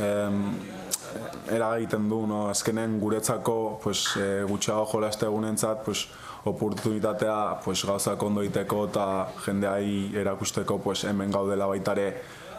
[0.00, 0.42] em,
[1.54, 2.48] eragiten du, no?
[2.50, 6.06] azkenen guretzako pues, e, gutxago jolaste egunentzat, pues,
[6.44, 9.06] oportunitatea pues, gauzak ondo iteko eta
[9.46, 12.08] jendeai erakusteko pues, hemen gaudela baitare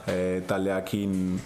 [0.08, 1.40] e, taldeakin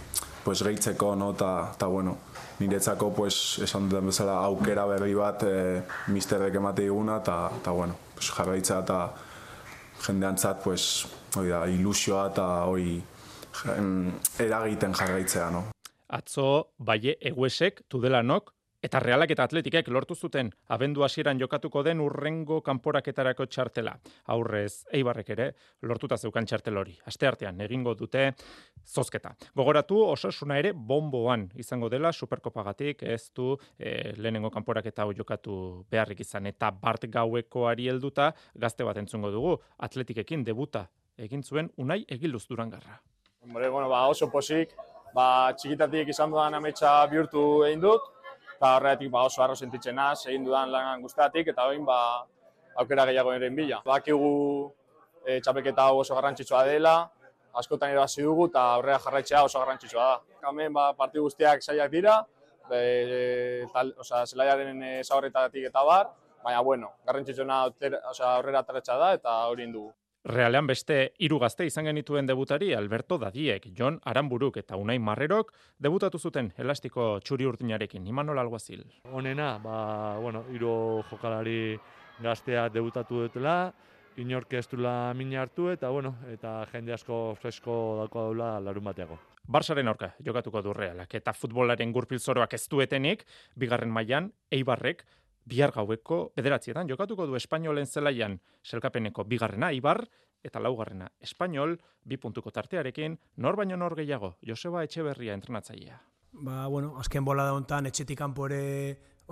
[0.44, 1.34] pues, gehitzeko, no?
[1.34, 2.18] ta, ta bueno,
[2.60, 7.96] niretzako pues, esan duten bezala aukera berri bat e, misterrek emate diguna, eta ta, bueno,
[8.16, 9.00] pues, jarraitza eta
[10.06, 13.02] jendeantzat pues, da, ilusioa eta hoi
[14.40, 15.50] eragiten jarraitzea.
[15.52, 15.66] No?
[16.08, 22.62] Atzo, baie eguesek, tudelanok, Eta realak eta atletikek lortu zuten abendu hasieran jokatuko den urrengo
[22.64, 23.98] kanporaketarako txartela.
[24.32, 25.48] Aurrez, eibarrek ere
[25.84, 26.96] lortuta zeukan txartel hori.
[27.12, 28.30] Aste artean egingo dute
[28.88, 29.34] zozketa.
[29.56, 35.58] Gogoratu osasuna ere bomboan izango dela superkopagatik ez du e, lehenengo kanporaketa hau jokatu
[35.92, 36.48] beharrik izan.
[36.48, 40.86] Eta bart gauekoari helduta gazte bat entzungo dugu atletikekin debuta
[41.18, 43.02] egin zuen unai egiluz durangarra.
[43.44, 44.72] Hombre, bueno, ba, oso posik,
[45.16, 48.08] ba, txikitatik izan dudan ametsa bihurtu egin dut,
[48.60, 52.26] eta horretik ba, oso arro sentitzen naz, egin dudan lan guztatik, eta hoin ba,
[52.82, 53.78] aukera gehiago eren bila.
[53.86, 54.32] Bakigu
[55.24, 56.96] e, txapeketa hau oso garrantzitsua dela,
[57.56, 60.50] askotan irabazi dugu, eta aurrera jarraitzea oso garrantzitsua da.
[60.50, 62.18] Hemen ba, parti guztiak zailak dira,
[62.68, 66.12] e, tal, oza, zelaiaren e, zaurretatik eta bar,
[66.44, 67.62] baina, bueno, garrantzitsuna
[68.34, 69.94] aurrera taretsa da, eta hori dugu.
[70.26, 76.20] Realean beste hiru gazte izan genituen debutari Alberto Dadiek, Jon Aranburuk eta Unai Marrerok debutatu
[76.20, 78.06] zuten elastiko txuri urtinarekin.
[78.06, 78.84] Imanol Alguazil.
[79.14, 81.80] Honena, ba, bueno, hiru jokalari
[82.20, 83.72] gaztea debutatu dutela,
[84.18, 84.68] inork ez
[85.16, 89.18] mina hartu eta bueno, eta jende asko fresko dako daula larun bateago.
[89.48, 95.06] Barsaren aurka jokatuko du Realak eta futbolaren gurpil zoroak ez duetenik, bigarren mailan Eibarrek
[95.46, 100.06] bihar gaueko bederatzietan jokatuko du Espainolen zelaian selkapeneko bigarrena Ibar
[100.44, 106.00] eta laugarrena Espainol bi puntuko tartearekin nor baino nor gehiago Joseba Etxeberria entrenatzailea.
[106.32, 108.62] Ba, bueno, azken bola da hontan etxetik kanpore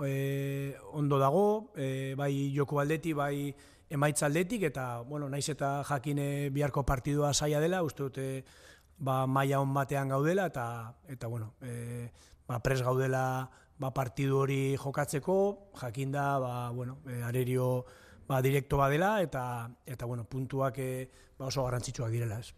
[0.04, 3.54] e, ondo dago, e, bai joko aldeti, bai
[3.88, 8.26] emaitza aldetik eta bueno, naiz eta jakine biharko partidua saia dela, uste dute
[8.98, 10.66] ba maila on batean gaudela eta
[11.08, 12.10] eta bueno, e,
[12.48, 13.48] ba pres gaudela
[13.78, 15.38] ba, partidu hori jokatzeko,
[15.80, 17.84] jakinda, ba, bueno, e, arerio
[18.26, 21.08] ba, direkto badela eta eta bueno, puntuak e,
[21.38, 22.54] ba, oso garrantzitsuak direla, ez.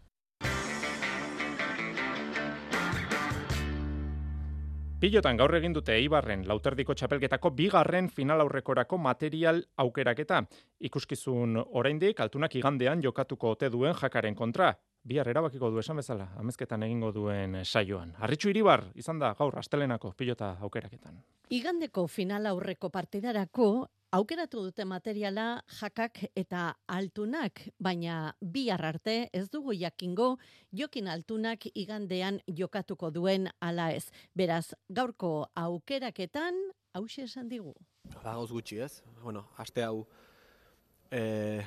[5.01, 10.43] Pilotan gaur egin dute Eibarren lauterdiko txapelketako bigarren final aurrekorako material aukeraketa.
[10.77, 16.83] Ikuskizun oraindik altunak igandean jokatuko ote duen jakaren kontra bihar erabakiko du esan bezala, amezketan
[16.83, 18.13] egingo duen saioan.
[18.19, 21.17] Arritxu iribar, izan da, gaur, astelenako pilota aukeraketan.
[21.49, 29.73] Igandeko final aurreko partidarako, aukeratu dute materiala jakak eta altunak, baina bihar arte ez dugu
[29.73, 30.35] jakingo
[30.71, 34.11] jokin altunak igandean jokatuko duen ala ez.
[34.35, 36.59] Beraz, gaurko aukeraketan,
[36.93, 37.73] hause esan digu.
[38.23, 40.05] Ba, gutxi ez, bueno, aste hau,
[41.11, 41.63] eh,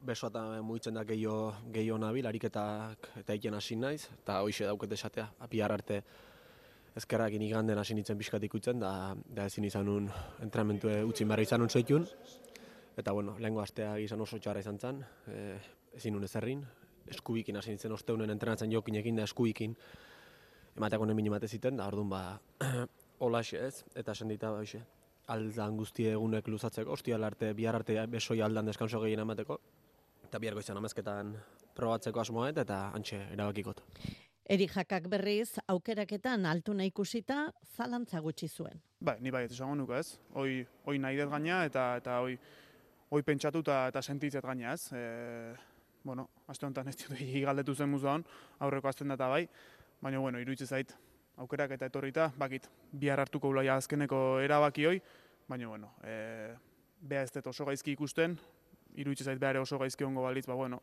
[0.00, 4.92] beso eta mugitzen da gehiago gehiago nabil, ariketak eta egiten hasi naiz, eta hoxe dauket
[4.96, 6.00] esatea, apiar arte
[6.96, 10.08] ezkerrak iganden hasi nintzen pixkat ikutzen, da, da ezin izan un
[10.42, 12.06] entrenamentu utzi barra izan un zoitun,
[12.96, 15.58] eta bueno, lehenko astea izan oso txarra izan zen, e,
[15.96, 16.64] ezin un ezerrin,
[17.10, 19.76] eskubikin hasi nintzen osteunen entrenatzen jokinekin da eskubikin,
[20.76, 22.22] emateako nemin emate ziten, da orduan ba,
[23.24, 24.64] hola ez, eta sendita ba,
[25.30, 29.60] aldan guztie egunek luzatzeko, ostia arte, bihar arte besoi aldan deskanso gehien emateko,
[30.30, 31.32] eta biharko izan amezketan
[31.74, 33.80] probatzeko asmoet eta antxe erabakikot.
[34.50, 38.78] Eri jakak berriz, aukeraketan altuna ikusita, zalantza gutxi zuen.
[39.02, 40.18] Ba, ni bai, esango nuko ez.
[40.38, 42.36] Hoi, hoi nahi dut gaina eta eta hoi,
[43.10, 44.92] hoi pentsatu eta, eta sentitzet gaina ez.
[44.94, 45.02] E,
[46.06, 47.14] bueno, azte honetan ez dut
[47.46, 49.44] galdetu zen muzu aurreko azten data bai.
[50.02, 50.94] Baina, bueno, iruitze zait,
[51.38, 54.96] aukerak eta etorrita, bakit, bihar hartuko ulaia azkeneko erabaki hoi.
[55.48, 56.54] Baina, bueno, e,
[57.00, 58.38] beha ez dut oso gaizki ikusten,
[58.94, 60.82] iruditzen zait behar oso gaizki ongo balitz, ba, bueno,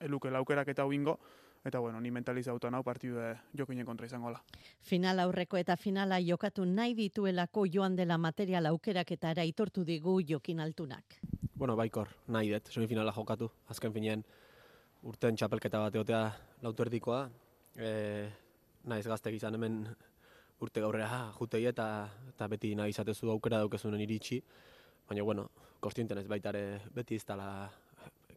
[0.00, 1.18] eluke laukerak eta uingo,
[1.64, 3.20] eta bueno, ni mentalizauta nau partidu
[3.56, 4.40] jokinen kontra izango la.
[4.80, 10.20] Final aurreko eta finala jokatu nahi dituelako joan dela material aukerak eta ara itortu digu
[10.26, 11.20] jokin altunak.
[11.54, 14.24] Bueno, baikor, nahi dut, semifinala jokatu, azken finean
[15.04, 16.22] urten txapelketa bat egotea
[16.62, 17.26] lauterdikoa,
[17.76, 17.90] e,
[18.88, 19.82] naiz gaztek izan hemen
[20.60, 24.40] urte gaurrea jutei eta, eta beti nahi izatezu aukera daukezunen iritsi,
[25.08, 25.48] baina bueno,
[25.80, 27.70] kostienten ez baita ere beti ez dala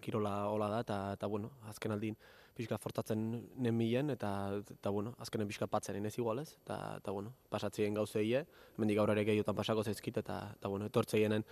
[0.04, 2.18] kirola hola da, eta, eta bueno, azken aldin
[2.54, 3.22] pixka fortatzen
[3.66, 4.32] nemilen, eta,
[4.76, 8.44] eta bueno, azkenen pixka patzen inez igualez, eta, eta bueno, pasatzien gauzeie,
[8.78, 11.48] mendik gaur ere gehiotan pasako zaizkit, eta, eta bueno, etortzeienen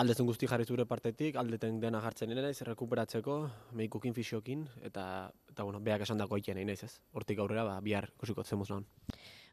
[0.00, 3.36] aldezen guzti jarri zure partetik, aldeten dena jartzen nire naiz, rekuperatzeko,
[3.76, 5.06] mehikukin fisiokin, eta,
[5.52, 8.88] eta bueno, beak esan dako ikien naiz ez, hortik aurrera, ba, bihar kusiko zemuz nahan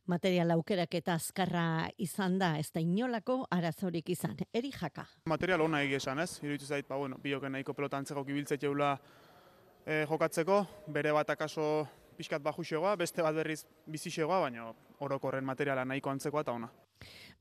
[0.06, 4.38] material aukerak eta azkarra izan da, ez da inolako arazorik izan.
[4.54, 5.06] Eri jaka.
[5.30, 8.98] Material ona egia esan ez, iruditzen zait, ba, bueno, bioken nahiko pelotantzeko kibiltzet jeula
[9.86, 11.88] e, jokatzeko, bere bat akaso
[12.18, 16.70] pixkat baju beste bat berriz bizi baina orokorren materiala nahiko antzekoa eta ona.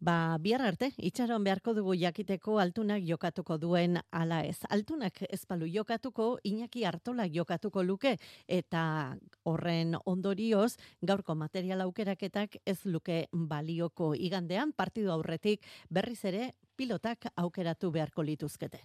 [0.01, 4.59] Ba, bihar arte, itxaron beharko dugu jakiteko altunak jokatuko duen ala ez.
[4.69, 8.17] Altunak ez balu jokatuko, Iñaki Artola jokatuko luke,
[8.49, 17.31] eta horren ondorioz, gaurko material aukeraketak ez luke balioko igandean, partidu aurretik berriz ere pilotak
[17.37, 18.83] aukeratu beharko lituzkete.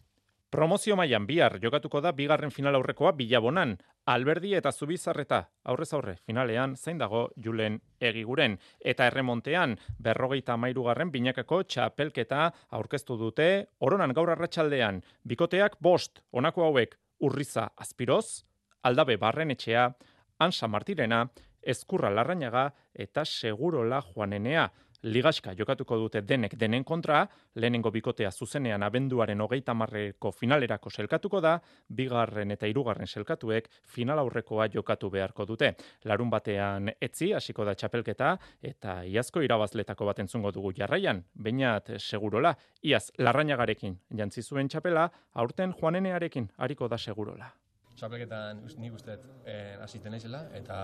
[0.49, 3.73] Promozio mailan bihar jokatuko da bigarren final aurrekoa Bilabonan.
[4.07, 11.63] Alberdi eta Zubizarreta aurrez aurre finalean zein dago Julen Egiguren eta erremontean berrogeita garren binakako
[11.63, 18.45] txapelketa aurkeztu dute oronan gaur arratsaldean bikoteak bost honako hauek urriza azpiroz,
[18.83, 19.91] aldabe barren etxea,
[20.39, 21.27] ansa martirena,
[21.61, 24.71] eskurra larrainaga eta segurola joanenea.
[25.07, 27.21] Ligaska jokatuko dute denek denen kontra,
[27.55, 31.53] lehenengo bikotea zuzenean abenduaren hogeita marreko finalerako selkatuko da,
[31.99, 35.69] bigarren eta hirugarren selkatuek final aurrekoa jokatu beharko dute.
[36.03, 38.33] Larun batean etzi, hasiko da txapelketa,
[38.71, 42.51] eta iazko irabazletako bat entzungo dugu jarraian, bainat segurola,
[42.83, 47.53] iaz larrainagarekin jantzi zuen txapela, aurten joanenearekin hariko da segurola
[47.97, 50.77] txapelketan nik uste eh, hasiten naizela eta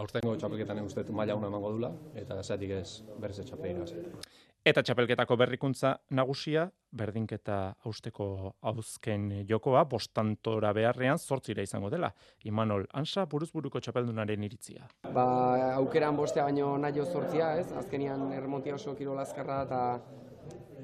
[0.00, 2.88] aurtengo txapelketan nik uste maila una emango dula eta zatik ez
[3.20, 4.22] berriz txapelketan
[4.64, 6.62] Eta txapelketako berrikuntza nagusia,
[6.96, 12.08] berdinketa austeko hauzken jokoa, bostantora beharrean, zortzira izango dela.
[12.48, 14.88] Imanol, ansa buruzburuko txapeldunaren iritzia.
[15.12, 15.26] Ba,
[15.74, 17.66] aukeran bostea baino nahi zortzia, ez?
[17.76, 19.82] Azkenian erremontia oso kiro lazkarra eta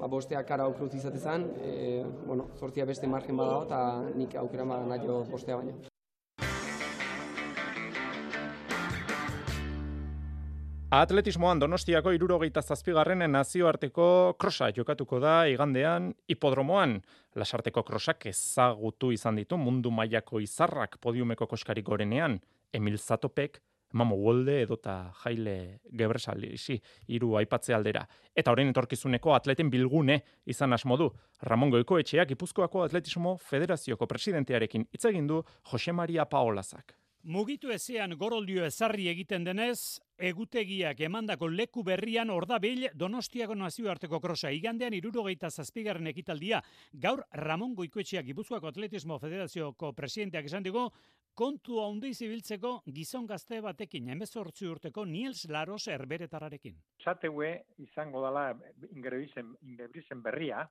[0.01, 3.81] ba, bosteak kara aukruz izatezan, e, bueno, zortzia beste margen badago eta
[4.17, 5.77] nik aukera ma nahi bostea baino.
[10.91, 16.97] Atletismoan Donostiako irurogeita zazpigarren nazioarteko krosa jokatuko da igandean hipodromoan.
[17.39, 22.41] Lasarteko krosak ezagutu izan ditu mundu mailako izarrak podiumeko koskarik gorenean.
[22.73, 23.61] Emil Zatopek
[23.93, 26.77] Mamo Wolde edota Jaile Gebresali, isi,
[27.07, 28.05] iru aipatze aldera.
[28.35, 31.09] Eta horren etorkizuneko atleten bilgune izan asmodu.
[31.43, 36.95] Ramon Goikoetxeak Gipuzkoako Atletismo Federazioko presidentearekin hitz egin du Jose Maria Paolazak.
[37.21, 44.49] Mugitu ezean goroldio ezarri egiten denez, egutegiak emandako leku berrian ordabil Donostiako nazioarteko krosa.
[44.49, 46.63] Igandean irurogeita zazpigarren ekitaldia.
[46.93, 50.87] Gaur Ramon Goikoetxeak Gipuzkoako Atletismo Federazioko presidenteak esan dugu,
[51.37, 56.77] kontu handi zibiltzeko gizon gazte batekin, emezortzi urteko Niels Laros erberetararekin.
[57.03, 57.51] Zateue
[57.85, 58.51] izango dela
[58.91, 60.65] ingebrizen, berria,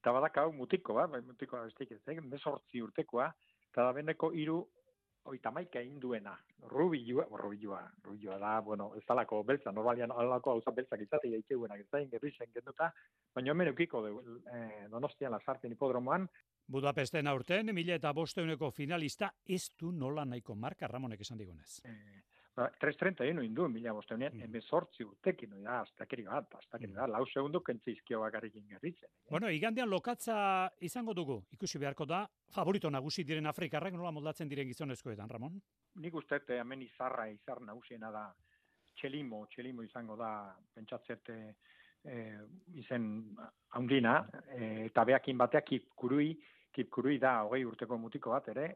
[0.00, 3.28] eta badakau mutiko, ba, mutiko abestik ez, emezortzi urtekoa,
[3.70, 4.62] eta da beneko iru
[5.24, 6.32] oita maika induena,
[6.70, 11.90] rubilua, rubilua, rubilua da, bueno, ez talako beltza, normalian alako hau beltzak izate gaitxeguenak, ez
[11.92, 12.90] da ingerrizen genduta,
[13.34, 14.12] baina hemen eukiko de,
[14.54, 16.26] eh, donostian lasarten hipodromoan.
[16.66, 21.80] Budapesten aurten, mila eta bosteuneko finalista, ez du nola nahiko marka Ramonek esan digunez.
[21.84, 24.44] Eh, Ba, 3.31 indu, mila bosteunien, mm.
[24.44, 26.98] emezortzi urtekin, no, ja, astakeri bat, astakeri mm.
[26.98, 29.08] bat, lau segundu kentzizkio bakarrik ingerritzen.
[29.08, 29.30] Eh?
[29.30, 30.36] Bueno, igandean lokatza
[30.84, 35.56] izango dugu, ikusi beharko da, favorito nagusi diren Afrikarrak nola moldatzen diren gizonezkoetan, Ramon?
[36.04, 38.26] Nik uste, hemen izarra, izar nagusiena da,
[39.00, 41.38] txelimo, txelimo izango da, pentsatzete,
[42.04, 42.40] eh,
[42.74, 43.04] izen
[43.70, 44.22] haundina,
[44.56, 46.32] eh, eta behakin bateak kurui,
[46.72, 48.66] kipkurui da hogei urteko mutiko bat ere,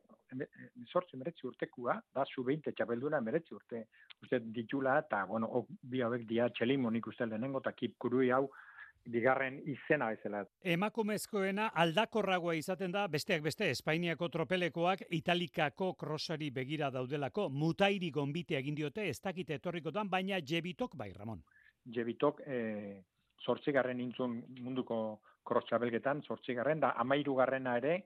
[0.84, 3.86] sortzi meretzi urtekua, da zu beinte txapelduna meretzi urte,
[4.22, 8.44] uste ditula, eta, bueno, ok, bi hauek dia txelimonik uste lehenengo, eta kipkurui hau,
[9.06, 10.42] bigarren izena bezala.
[10.74, 18.74] Emakumezkoena aldakorragoa izaten da, besteak beste, Espainiako tropelekoak italikako krosari begira daudelako, mutairi gonbite egin
[18.74, 21.42] diote, ez dakite etorrikotan, baina jebitok bai, Ramon.
[21.94, 23.02] Jebitok, e,
[23.46, 25.00] zortzigarren intzun munduko
[25.46, 27.96] krostxabelgetan, zortzigarren, da amairugarrena ere,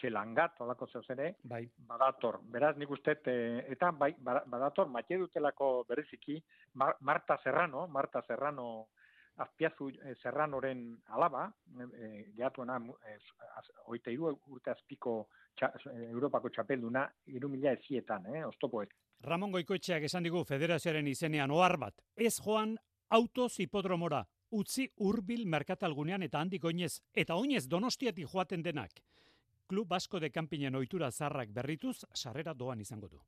[0.00, 1.64] txelangat, olako zeuz ere, bai.
[1.88, 2.40] badator.
[2.52, 3.16] Beraz, nik uste,
[3.74, 6.40] eta bai, badator, matxe dutelako bereziki,
[6.74, 8.88] Marta Serrano, Marta Serrano,
[9.40, 10.82] azpiazu eh, Serranoren
[11.16, 11.46] alaba,
[11.80, 12.76] eh, gehatuena,
[13.08, 13.18] eh,
[13.92, 15.14] oite iru urte azpiko
[15.60, 18.92] Europako txapelduna, iru mila ezietan, eh, oztopoek.
[19.26, 22.76] Ramon Goikoetxeak esan digu federazioaren izenean ohar bat, ez joan
[23.10, 29.02] autoz hipodromora, utzi hurbil merkatalgunean eta handik oinez, eta oinez donostiati joaten denak.
[29.66, 33.20] Klub Basko de Kampinen ohitura zarrak berrituz, sarrera doan izango du.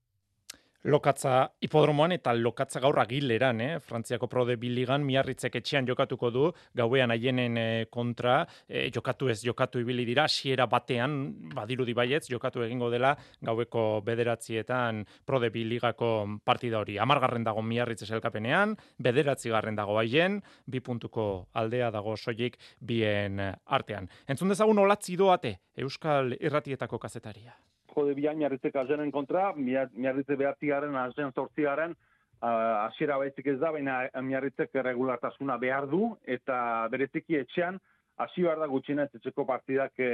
[0.82, 3.74] Lokatza hipodromoan eta lokatza gaur agileran, eh?
[3.86, 9.78] Frantziako prode biligan miarritzek etxean jokatuko du, gauean haienen eh, kontra, eh, jokatu ez jokatu
[9.78, 11.14] ibili dira, siera batean,
[11.54, 16.98] badiru baietz, jokatu egingo dela gaueko bederatzietan prode biligako partida hori.
[16.98, 24.10] Amargarren dago miarritze elkapenean, bederatzi garren dago haien, bi puntuko aldea dago soilik bien artean.
[24.26, 27.54] Entzun dezagun olatzi doate, Euskal Irratietako kazetaria
[27.95, 31.95] jode bian miarritze kazenen kontra, miarritze behatzi garen, azen sortzi garen,
[32.43, 36.57] Ah, hasiera baizik ez da, baina miarritzek regulartasuna behar du, eta
[36.90, 37.76] bereziki etxean,
[38.24, 40.09] hasi behar da gutxienez etxeko partidak e,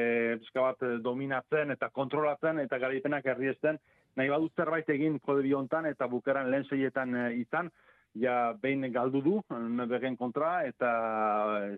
[0.59, 3.81] bat eh, dominatzen eta kontrolatzen eta garaipenak herriesten,
[4.21, 7.73] nahi badut zerbait egin kodebi hontan eta bukeran lehen zeietan e, izan,
[8.13, 9.41] ja behin galdu du,
[9.81, 10.93] nebegen kontra, eta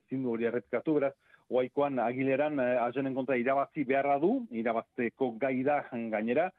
[0.01, 1.15] ezin hori erretkatu, beraz,
[1.51, 6.51] oaikoan agileran e, azenen kontra irabazi beharra du, irabazteko gai da gainera,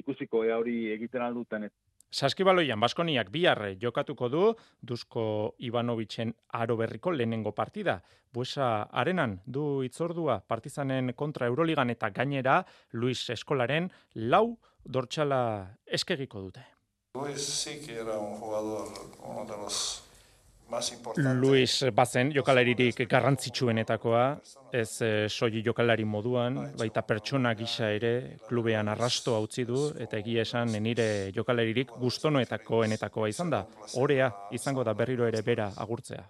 [0.00, 1.68] ikusiko e, hori egiten alduten.
[2.10, 4.42] Saskibaloian Baskoniak bihar jokatuko du
[4.82, 8.00] Dusko Ivanovicen aro berriko lehenengo partida.
[8.34, 16.66] Buesa arenan du itzordua partizanen kontra Euroligan eta gainera Luis Eskolaren lau dortxala eskegiko dute.
[17.14, 18.88] Luis sí que era un jugador,
[19.22, 20.09] uno de los
[21.34, 24.24] Luis Bazen jokalaririk garrantzitsuenetakoa,
[24.72, 28.12] ez e, soili jokalari moduan, baita pertsona gisa ere
[28.48, 33.64] klubean arrasto utzi du eta egia esan nire jokalaririk gustonoetakoenetakoa izan da.
[33.98, 36.22] Orea izango da berriro ere bera agurtzea.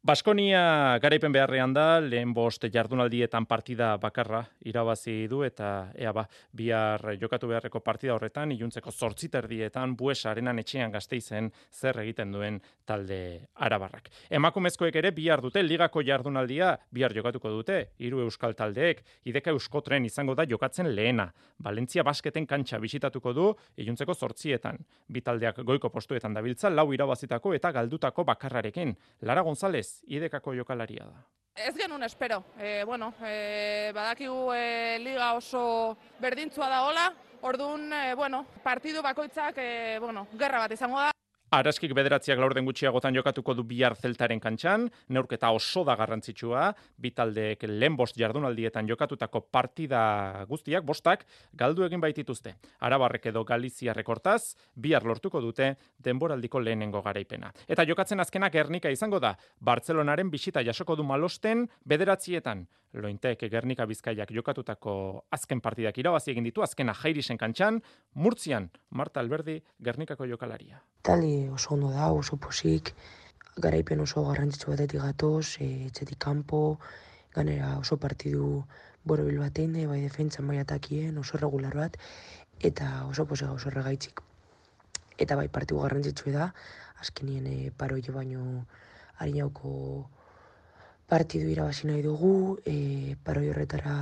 [0.00, 6.22] Baskonia garaipen beharrean da, lehen bost jardunaldietan partida bakarra irabazi du eta ea ba,
[6.56, 12.56] bihar jokatu beharreko partida horretan, iluntzeko zortziterdietan bues arenan etxean gazteizen zer egiten duen
[12.88, 13.18] talde
[13.60, 14.08] arabarrak.
[14.30, 20.34] Emakumezkoek ere bihar dute, ligako jardunaldia bihar jokatuko dute, hiru euskal taldeek, ideka euskotren izango
[20.34, 21.28] da jokatzen lehena.
[21.60, 24.80] Valentzia basketen kantxa bisitatuko du, iluntzeko zortzietan.
[25.12, 28.96] Bi taldeak goiko postuetan dabiltza, lau irabazitako eta galdutako bakarrarekin.
[29.28, 31.24] Lara González, idekako jokalaria da.
[31.60, 32.44] Ez genuen espero.
[32.58, 37.06] E, bueno, e, badakigu e, liga oso berdintzua da hola,
[37.42, 41.10] orduan, e, bueno, partidu bakoitzak, e, bueno, gerra bat izango da.
[41.50, 46.68] Araskik bederatziak laurden gutxiagotan jokatuko du bihar zeltaren kantxan, neurketa oso da garrantzitsua,
[47.02, 51.24] bitaldeek lehen bost jardunaldietan jokatutako partida guztiak, bostak,
[51.58, 52.54] galdu egin baitituzte.
[52.86, 57.50] Arabarrek edo Galizia rekortaz, bihar lortuko dute denboraldiko lehenengo garaipena.
[57.66, 62.68] Eta jokatzen azkenak Gernika izango da, Bartzelonaren bisita jasoko du malosten bederatzietan.
[62.92, 64.92] Lointek Gernika Bizkaiak jokatutako
[65.30, 67.78] azken partidak irabazi egin ditu, azkena jairisen kantxan,
[68.14, 70.82] Murtzian, Marta Alberdi, Gernikako jokalaria.
[71.06, 72.92] Tali oso ondo da, oso posik,
[73.62, 76.80] garaipen oso garrantzitsu batetik gatoz, e, etxetik kanpo,
[77.34, 78.64] ganera oso partidu
[79.06, 81.96] borobil batein, bai defentsan bai atakien, oso regular bat,
[82.58, 84.20] eta oso posik oso regaitzik.
[85.20, 86.50] Eta bai partidu garrantzitsu da,
[86.98, 88.66] azkenien e, paroi baino
[89.20, 90.10] harinauko
[91.10, 92.32] partidu irabazi nahi dugu,
[92.72, 93.96] e, paroi horretara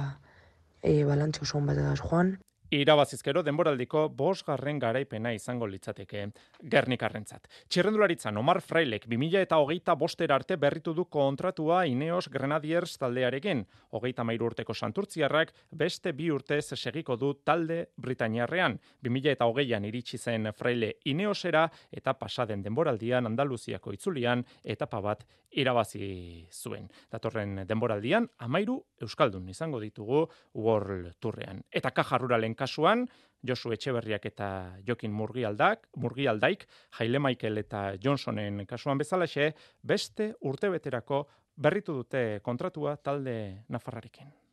[0.83, 2.37] e, balantzo oso bat joan.
[2.69, 6.27] Irabazizkero denboraldiko bosgarren garaipena izango litzateke
[6.69, 7.47] Gernikarrentzat.
[7.73, 13.65] Txirrendularitzan Omar Frailek 2000 eta hogeita boster arte berritu du kontratua Ineos Grenadiers taldearekin.
[13.97, 18.77] Hogeita mairu urteko santurtziarrak beste bi urtez segiko du talde Britaniarrean.
[19.01, 25.25] 2000 eta hogeian iritsi zen Fraile Ineosera eta pasaden denboraldian Andaluziako itzulian etapa bat
[25.57, 26.91] irabazi zuen.
[27.11, 31.63] Datorren denboraldian amairu Euskaldun izango ditugu World Tourrean.
[31.73, 33.07] Eta kajarruralen kasuan,
[33.47, 34.49] Josu Etxeberriak eta
[34.87, 36.67] Jokin Murgialdak, Murgialdaik,
[36.99, 39.53] Jaile Michael eta Johnsonen kasuan bezalaxe,
[39.83, 41.23] beste urtebeterako
[41.57, 44.48] berritu dute kontratua talde Nafarrarekin.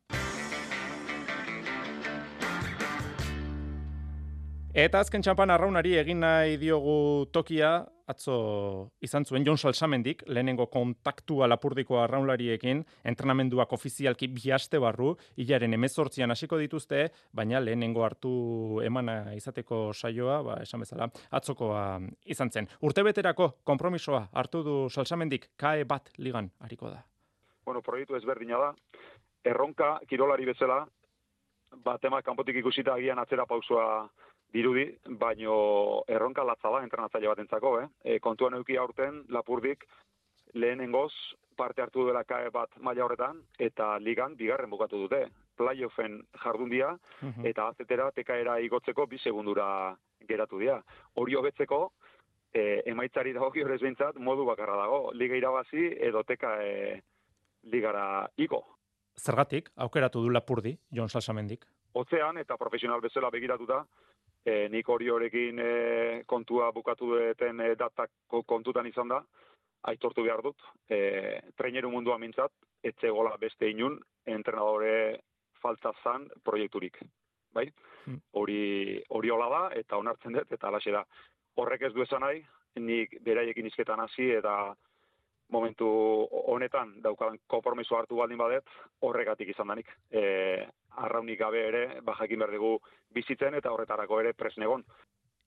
[4.76, 7.70] Eta azken txampan arraunari egin nahi diogu tokia,
[8.12, 8.34] atzo
[9.08, 16.60] izan zuen Jon Salsamendik, lehenengo kontaktua lapurdiko arraunlariekin, entrenamenduak ofizialki bihaste barru, hilaren emezortzian hasiko
[16.60, 18.34] dituzte, baina lehenengo hartu
[18.84, 21.08] emana izateko saioa, ba, esan bezala,
[21.40, 21.86] atzokoa
[22.36, 22.68] izan zen.
[22.84, 27.00] Urtebeterako kompromisoa hartu du Salsamendik, kae bat ligan hariko da.
[27.64, 28.74] Bueno, proiektu ezberdina da,
[29.48, 30.84] erronka kirolari bezala,
[31.88, 34.10] bat emak kanpotik ikusita agian atzera pausua
[34.56, 34.86] dirudi,
[35.20, 37.88] baino erronka latza da entrenatzaile batentzako, eh?
[38.04, 39.84] E, kontuan euki aurten lapurdik
[40.56, 41.12] lehenengoz
[41.56, 45.26] parte hartu dela kae bat maila horretan eta ligan bigarren bukatu dute.
[45.56, 46.90] Playoffen jardundia
[47.22, 47.46] mhm.
[47.48, 49.68] eta azetera tekaera igotzeko bi segundura
[50.28, 50.82] geratu dira.
[51.16, 51.80] Hori hobetzeko
[52.52, 55.12] e, emaitzari dago horrez bintzat modu bakarra dago.
[55.14, 57.02] Liga irabazi edo teka e,
[57.72, 58.64] ligara igo.
[59.16, 61.64] Zergatik, aukeratu du lapurdi, Jon Salsamendik?
[61.96, 63.86] Otzean eta profesional bezala begiratuta,
[64.46, 65.72] e, nik hori horrekin e,
[66.30, 68.12] kontua bukatu duten e, datak
[68.46, 69.22] kontutan izan da,
[69.90, 72.54] aitortu behar dut, e, traineru mundua mintzat,
[72.86, 75.22] etzegola beste inun, entrenadore
[75.62, 77.00] falta zan proiekturik.
[77.56, 77.68] Bai?
[78.06, 78.20] Hmm.
[78.38, 81.06] Hori, hori hola da, eta onartzen dut, eta alaxe da.
[81.62, 82.42] Horrek ez du esan nahi,
[82.82, 84.76] nik beraiekin izketan hasi, eta
[85.50, 85.88] momentu
[86.52, 88.64] honetan daukadan konpromiso hartu baldin badet,
[89.02, 89.92] horregatik izan danik.
[90.10, 90.66] E,
[91.06, 92.78] arraunik gabe ere, bajakin behar dugu
[93.14, 94.86] bizitzen eta horretarako ere presnegon.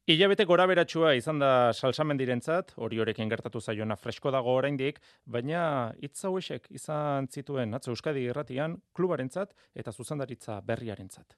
[0.09, 5.65] Ilabete gora beratxua izan da salsamendirentzat, hori horekin gertatu zaiona fresko dago oraindik, baina
[6.01, 11.37] hitz hauesek izan zituen atzo Euskadi irratian klubarentzat eta zuzendaritza berriarentzat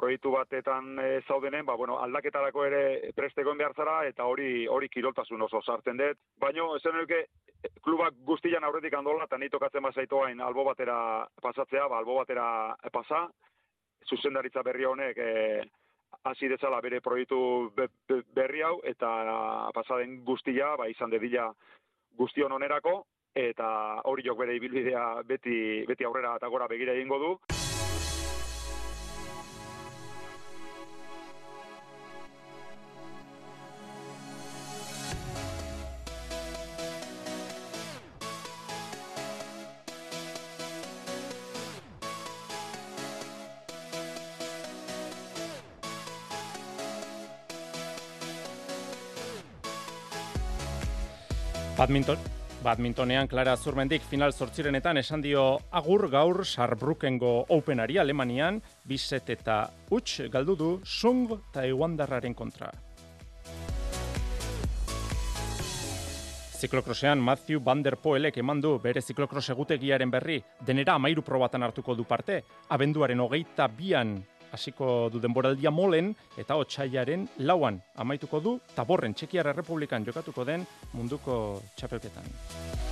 [0.00, 2.82] proiektu batetan e, zaudenen, ba, bueno, aldaketarako ere
[3.16, 6.20] prestegoen behar zara, eta hori hori kiroltasun oso sartzen dut.
[6.40, 7.24] Baina, esan nuke,
[7.82, 13.26] klubak guztian aurretik handola, eta nahi tokatzen bazaitoain albo batera pasatzea, ba, albo batera pasa,
[14.08, 15.30] zuzendaritza berri honek e,
[16.24, 17.70] hasi dezala bere proiektu
[18.34, 19.10] berri hau, eta
[19.76, 21.50] pasaden guztia, ba, izan dedila
[22.18, 23.04] guztion onerako,
[23.34, 23.70] eta
[24.10, 27.59] hori jok bere ibilbidea beti, beti aurrera eta gora begira egingo du.
[51.80, 52.18] Badminton.
[52.60, 60.26] Badmintonean Clara Zurmendik final zortzirenetan esan dio agur gaur Sarbrukengo Openari Alemanian, biset eta huts
[60.28, 62.68] galdu du Sung Taiwandarraren kontra.
[66.60, 71.96] Ziklokrosean Matthew Van Der Poelek eman du bere ziklokros egutegiaren berri, denera amairu probatan hartuko
[71.96, 74.18] du parte, abenduaren hogeita bian
[74.52, 81.60] hasiko du denboraldia molen eta otsailaren lauan amaituko du taborren Txekiar Errepublikan jokatuko den munduko
[81.76, 82.89] txapelketan.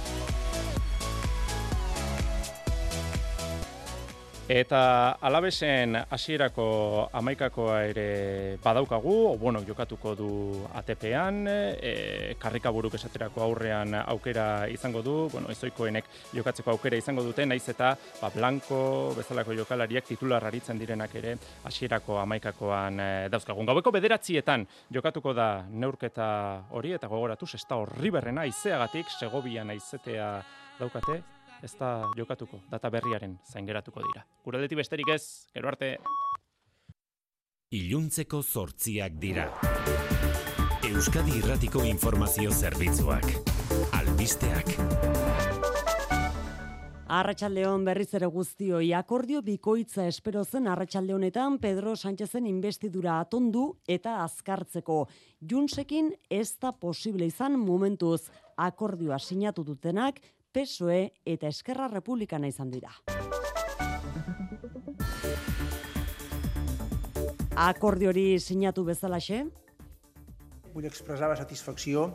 [4.49, 10.29] Eta alabesen hasierako amaikakoa ere badaukagu, bueno, jokatuko du
[10.73, 11.43] ATP-an,
[11.77, 17.93] e, karrikaburuk esaterako aurrean aukera izango du, bueno, ezoikoenek jokatzeko aukera izango dute, naiz eta
[18.23, 21.37] ba, Blanco bezalako jokalariak titular aritzen direnak ere
[21.69, 23.69] hasierako amaikakoan e, dauzkagun.
[23.69, 26.31] Gaueko bederatzietan jokatuko da neurketa
[26.71, 30.39] hori, eta gogoratu, da horri berrena, izeagatik, segobian aizetea
[30.81, 31.21] daukate,
[31.63, 34.25] ez da jokatuko, data berriaren zaingeratuko dira.
[34.45, 35.97] Gure besterik ez, gero arte.
[37.71, 39.51] Iluntzeko zortziak dira.
[40.89, 43.27] Euskadi Irratiko Informazio Zerbitzuak.
[43.93, 44.73] Albisteak.
[47.09, 55.07] Arratxaldeon berriz ere guztioi akordio bikoitza espero zen Arratxaldeonetan Pedro Sánchezen investidura atondu eta azkartzeko.
[55.41, 60.21] Junsekin ez da posible izan momentuz akordioa sinatu dutenak
[60.59, 62.91] PSOE eta Eskerra Republikana izan dira.
[67.59, 69.45] Akordi hori sinatu bezalaxe?
[70.75, 72.09] Vull expressar la satisfacció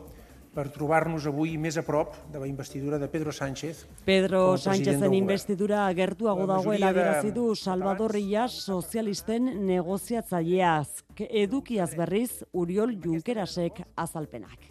[0.54, 3.86] per trobar-nos avui més a prop de la investidura de Pedro Sánchez.
[4.04, 11.02] Pedro Sánchezen investidura gertuago dagoela adierazi du Salvador Illas sozialisten negoziatzaileaz.
[11.16, 14.70] Edukiaz berriz Uriol Junkerasek azalpenak.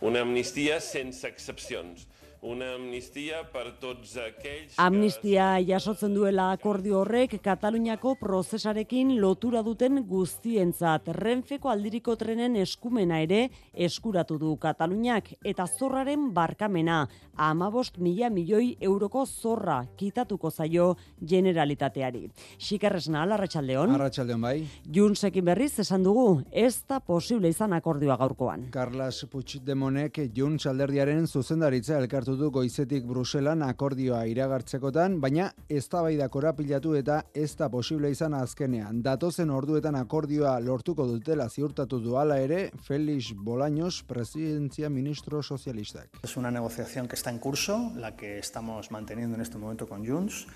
[0.00, 2.06] Una amnistia sense excepcions
[2.42, 4.76] una amnistia per tots aquells...
[4.80, 11.10] Amnistia jasotzen duela akordio horrek Kataluniako prozesarekin lotura duten guztientzat.
[11.20, 13.42] Renfeko aldiriko trenen eskumena ere
[13.74, 17.02] eskuratu du Kataluniak eta zorraren barkamena.
[17.40, 22.26] Amabost mila milioi euroko zorra kitatuko zaio generalitateari.
[22.58, 23.94] Xikerresna, Arratxaldeon.
[23.96, 24.56] Arratxaldeon bai.
[24.92, 28.68] Junsekin berriz esan dugu, ez da posible izan akordioa gaurkoan.
[28.72, 36.02] Carlos Puigdemonek Juns alderdiaren zuzendaritza elkartu hartu du goizetik Bruselan akordioa iragartzekotan, baina ez da
[36.02, 39.02] bai korapilatu eta ez da posible izan azkenean.
[39.02, 46.20] Datozen orduetan akordioa lortuko dutela ziurtatu du ala ere Felix Bolaños, presidentzia ministro sozialistak.
[46.22, 50.06] Es una negociación que está en curso, la que estamos manteniendo en este momento con
[50.06, 50.46] Junts,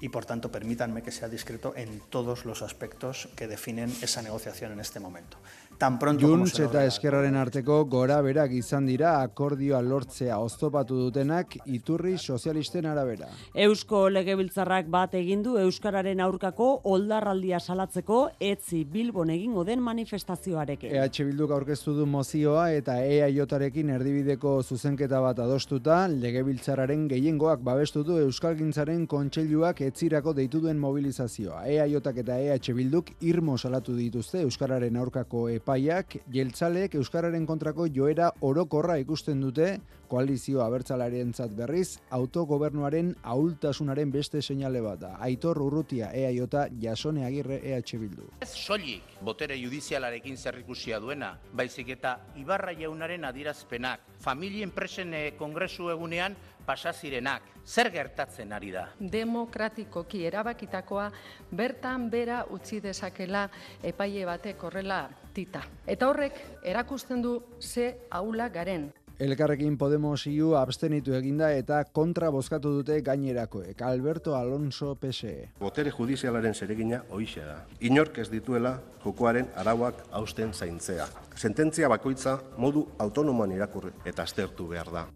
[0.00, 4.72] y por tanto permítanme que sea discreto en todos los aspectos que definen esa negociación
[4.72, 5.38] en este momento
[5.82, 12.12] tan pronto Junts eta eskerraren arteko gora berak izan dira akordioa lortzea oztopatu dutenak iturri
[12.18, 13.26] sozialisten arabera.
[13.64, 18.18] Eusko legebiltzarrak bat egin du euskararen aurkako oldarraldia salatzeko
[18.50, 20.94] etzi Bilbon egingo den manifestazioarekin.
[20.94, 28.20] EH Bilduk aurkeztu du mozioa eta EAJarekin erdibideko zuzenketa bat adostuta legebiltzararen gehiengoak babestu du
[28.28, 31.66] euskalgintzaren kontseiluak etzirako deitu duen mobilizazioa.
[31.74, 38.26] EAJak eta EH Bilduk irmo salatu dituzte euskararen aurkako epa epaiak jeltzalek euskararen kontrako joera
[38.44, 39.78] orokorra ikusten dute
[40.10, 45.14] koalizio abertzalarientzat berriz autogobernuaren ahultasunaren beste seinale bat da.
[45.24, 48.28] Aitor Urrutia EAJ Jasone Agirre EH Bildu.
[48.44, 56.36] Ez soilik botere judizialarekin zerrikusia duena, baizik eta Ibarra jaunaren adirazpenak, familien presen kongresu egunean
[56.66, 58.86] pasazirenak, zer gertatzen ari da?
[58.98, 61.10] Demokratikoki erabakitakoa
[61.50, 63.48] bertan bera utzi dezakela
[63.82, 65.04] epaile batek horrela
[65.34, 65.62] tita.
[65.86, 68.92] Eta horrek erakusten du ze aula garen.
[69.22, 73.82] Elkarrekin Podemos iu abstenitu eginda eta kontra bozkatu dute gainerakoek.
[73.86, 75.52] Alberto Alonso PSE.
[75.60, 77.60] Botere judizialaren zeregina hoixe da.
[77.80, 81.06] Inork ez dituela jokoaren arauak hausten zaintzea.
[81.36, 85.06] Sententzia bakoitza modu autonomoan irakurri eta aztertu behar da.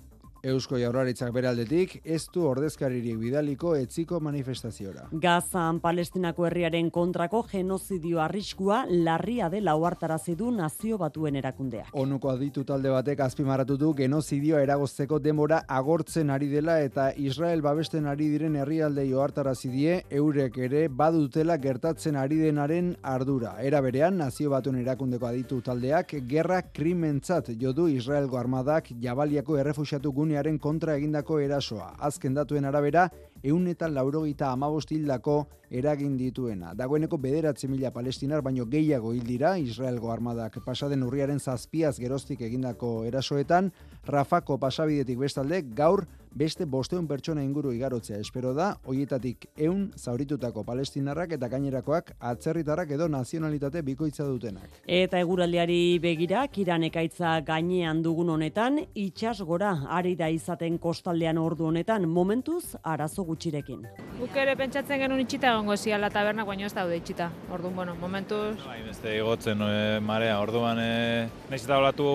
[0.47, 5.09] Eusko Jaurlaritzak beraldetik ez du ordezkaririk bidaliko etziko manifestaziora.
[5.25, 11.89] Gazan Palestinako herriaren kontrako genozidio arriskua larria dela ohartarazi du nazio batuen erakundea.
[11.99, 18.07] Onuko aditu talde batek azpimarratu du genozidioa eragozteko denbora agortzen ari dela eta Israel babesten
[18.07, 23.57] ari diren herrialdei ohartarazi die eurek ere badutela gertatzen ari denaren ardura.
[23.67, 30.36] Era berean nazio batuen erakundeko aditu taldeak gerra krimentzat jodu Israelgo armadak Jabaliako errefuxiatu gune
[30.37, 31.95] gunearen kontra egindako erasoa.
[31.99, 33.09] Azken datuen arabera,
[33.43, 36.75] eun eta laurogeita amabostildako eragin dituena.
[36.75, 43.05] Dagoeneko bederatzi mila palestinar, baino gehiago hil dira, Israelgo armadak pasaden urriaren zazpiaz geroztik egindako
[43.05, 43.73] erasoetan,
[44.07, 46.07] Rafako pasabidetik bestalde, gaur
[46.37, 53.09] beste bosteun pertsona inguru igarotzea espero da, hoietatik eun zauritutako palestinarrak eta gainerakoak atzerritarrak edo
[53.09, 54.69] nazionalitate bikoitza dutenak.
[54.87, 61.71] Eta eguraldiari begira, kiran ekaitza gainean dugun honetan, itxas gora ari da izaten kostaldean ordu
[61.71, 63.85] honetan, momentuz arazo gutxirekin.
[64.17, 67.29] Guk ere pentsatzen genuen itxita egongo ziala tabernak, baino ez daude itxita.
[67.53, 68.57] Orduan, bueno, momentuz...
[68.65, 72.09] Bai, beste igotzen e, marea, orduan, e, nahiz eta olatu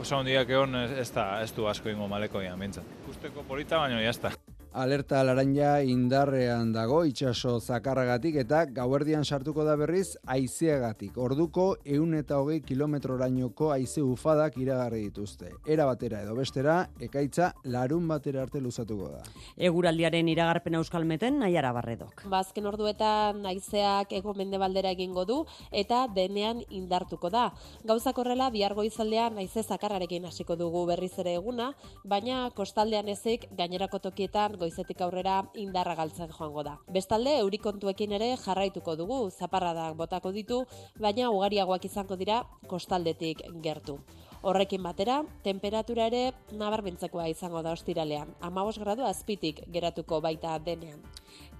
[0.00, 4.00] oso hondiak egon, ez, da, ez du asko ingo maleko ian, bintzat ikusteko polita, baina
[4.02, 4.32] jazta.
[4.72, 11.18] Alerta laranja indarrean dago itxaso zakarragatik eta gauerdian sartuko da berriz aizeagatik.
[11.20, 15.50] Orduko eun eta hogei kilometrorainoko aize ufadak iragarri dituzte.
[15.68, 19.20] Era batera edo bestera, ekaitza larun batera arte luzatuko da.
[19.60, 22.24] Eguraldiaren iragarpen euskalmeten nahiara barredok.
[22.32, 27.50] Bazken orduetan aizeak ego mendebaldera egingo du eta denean indartuko da.
[27.84, 31.74] Gauzak horrela bihargo izaldean aize zakarrarekin hasiko dugu berriz ere eguna,
[32.08, 36.78] baina kostaldean ezik gainerako tokietan goizetik aurrera indarra galtzen joango da.
[36.94, 40.64] Bestalde, eurikontuekin ere jarraituko dugu, zaparradak botako ditu,
[41.02, 43.98] baina ugariagoak izango dira kostaldetik gertu.
[44.42, 48.32] Horrekin batera, temperatura ere nabarmentzekoa izango da ostiralean.
[48.42, 50.98] Amabos gradu azpitik geratuko baita denean.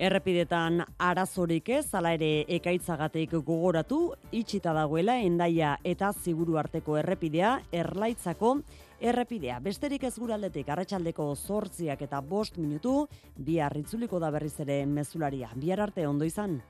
[0.02, 4.00] Errepidetan arazorik ez, ala ere ekaitzagatik gogoratu,
[4.34, 8.56] itxita dagoela endaia eta ziguru arteko errepidea, erlaitzako
[9.02, 9.58] errepidea.
[9.60, 15.50] Besterik ez guraldetik arratsaldeko zortziak eta bost minutu, bi harritzuliko da berriz ere mezularia.
[15.56, 16.60] Bihar arte ondo izan.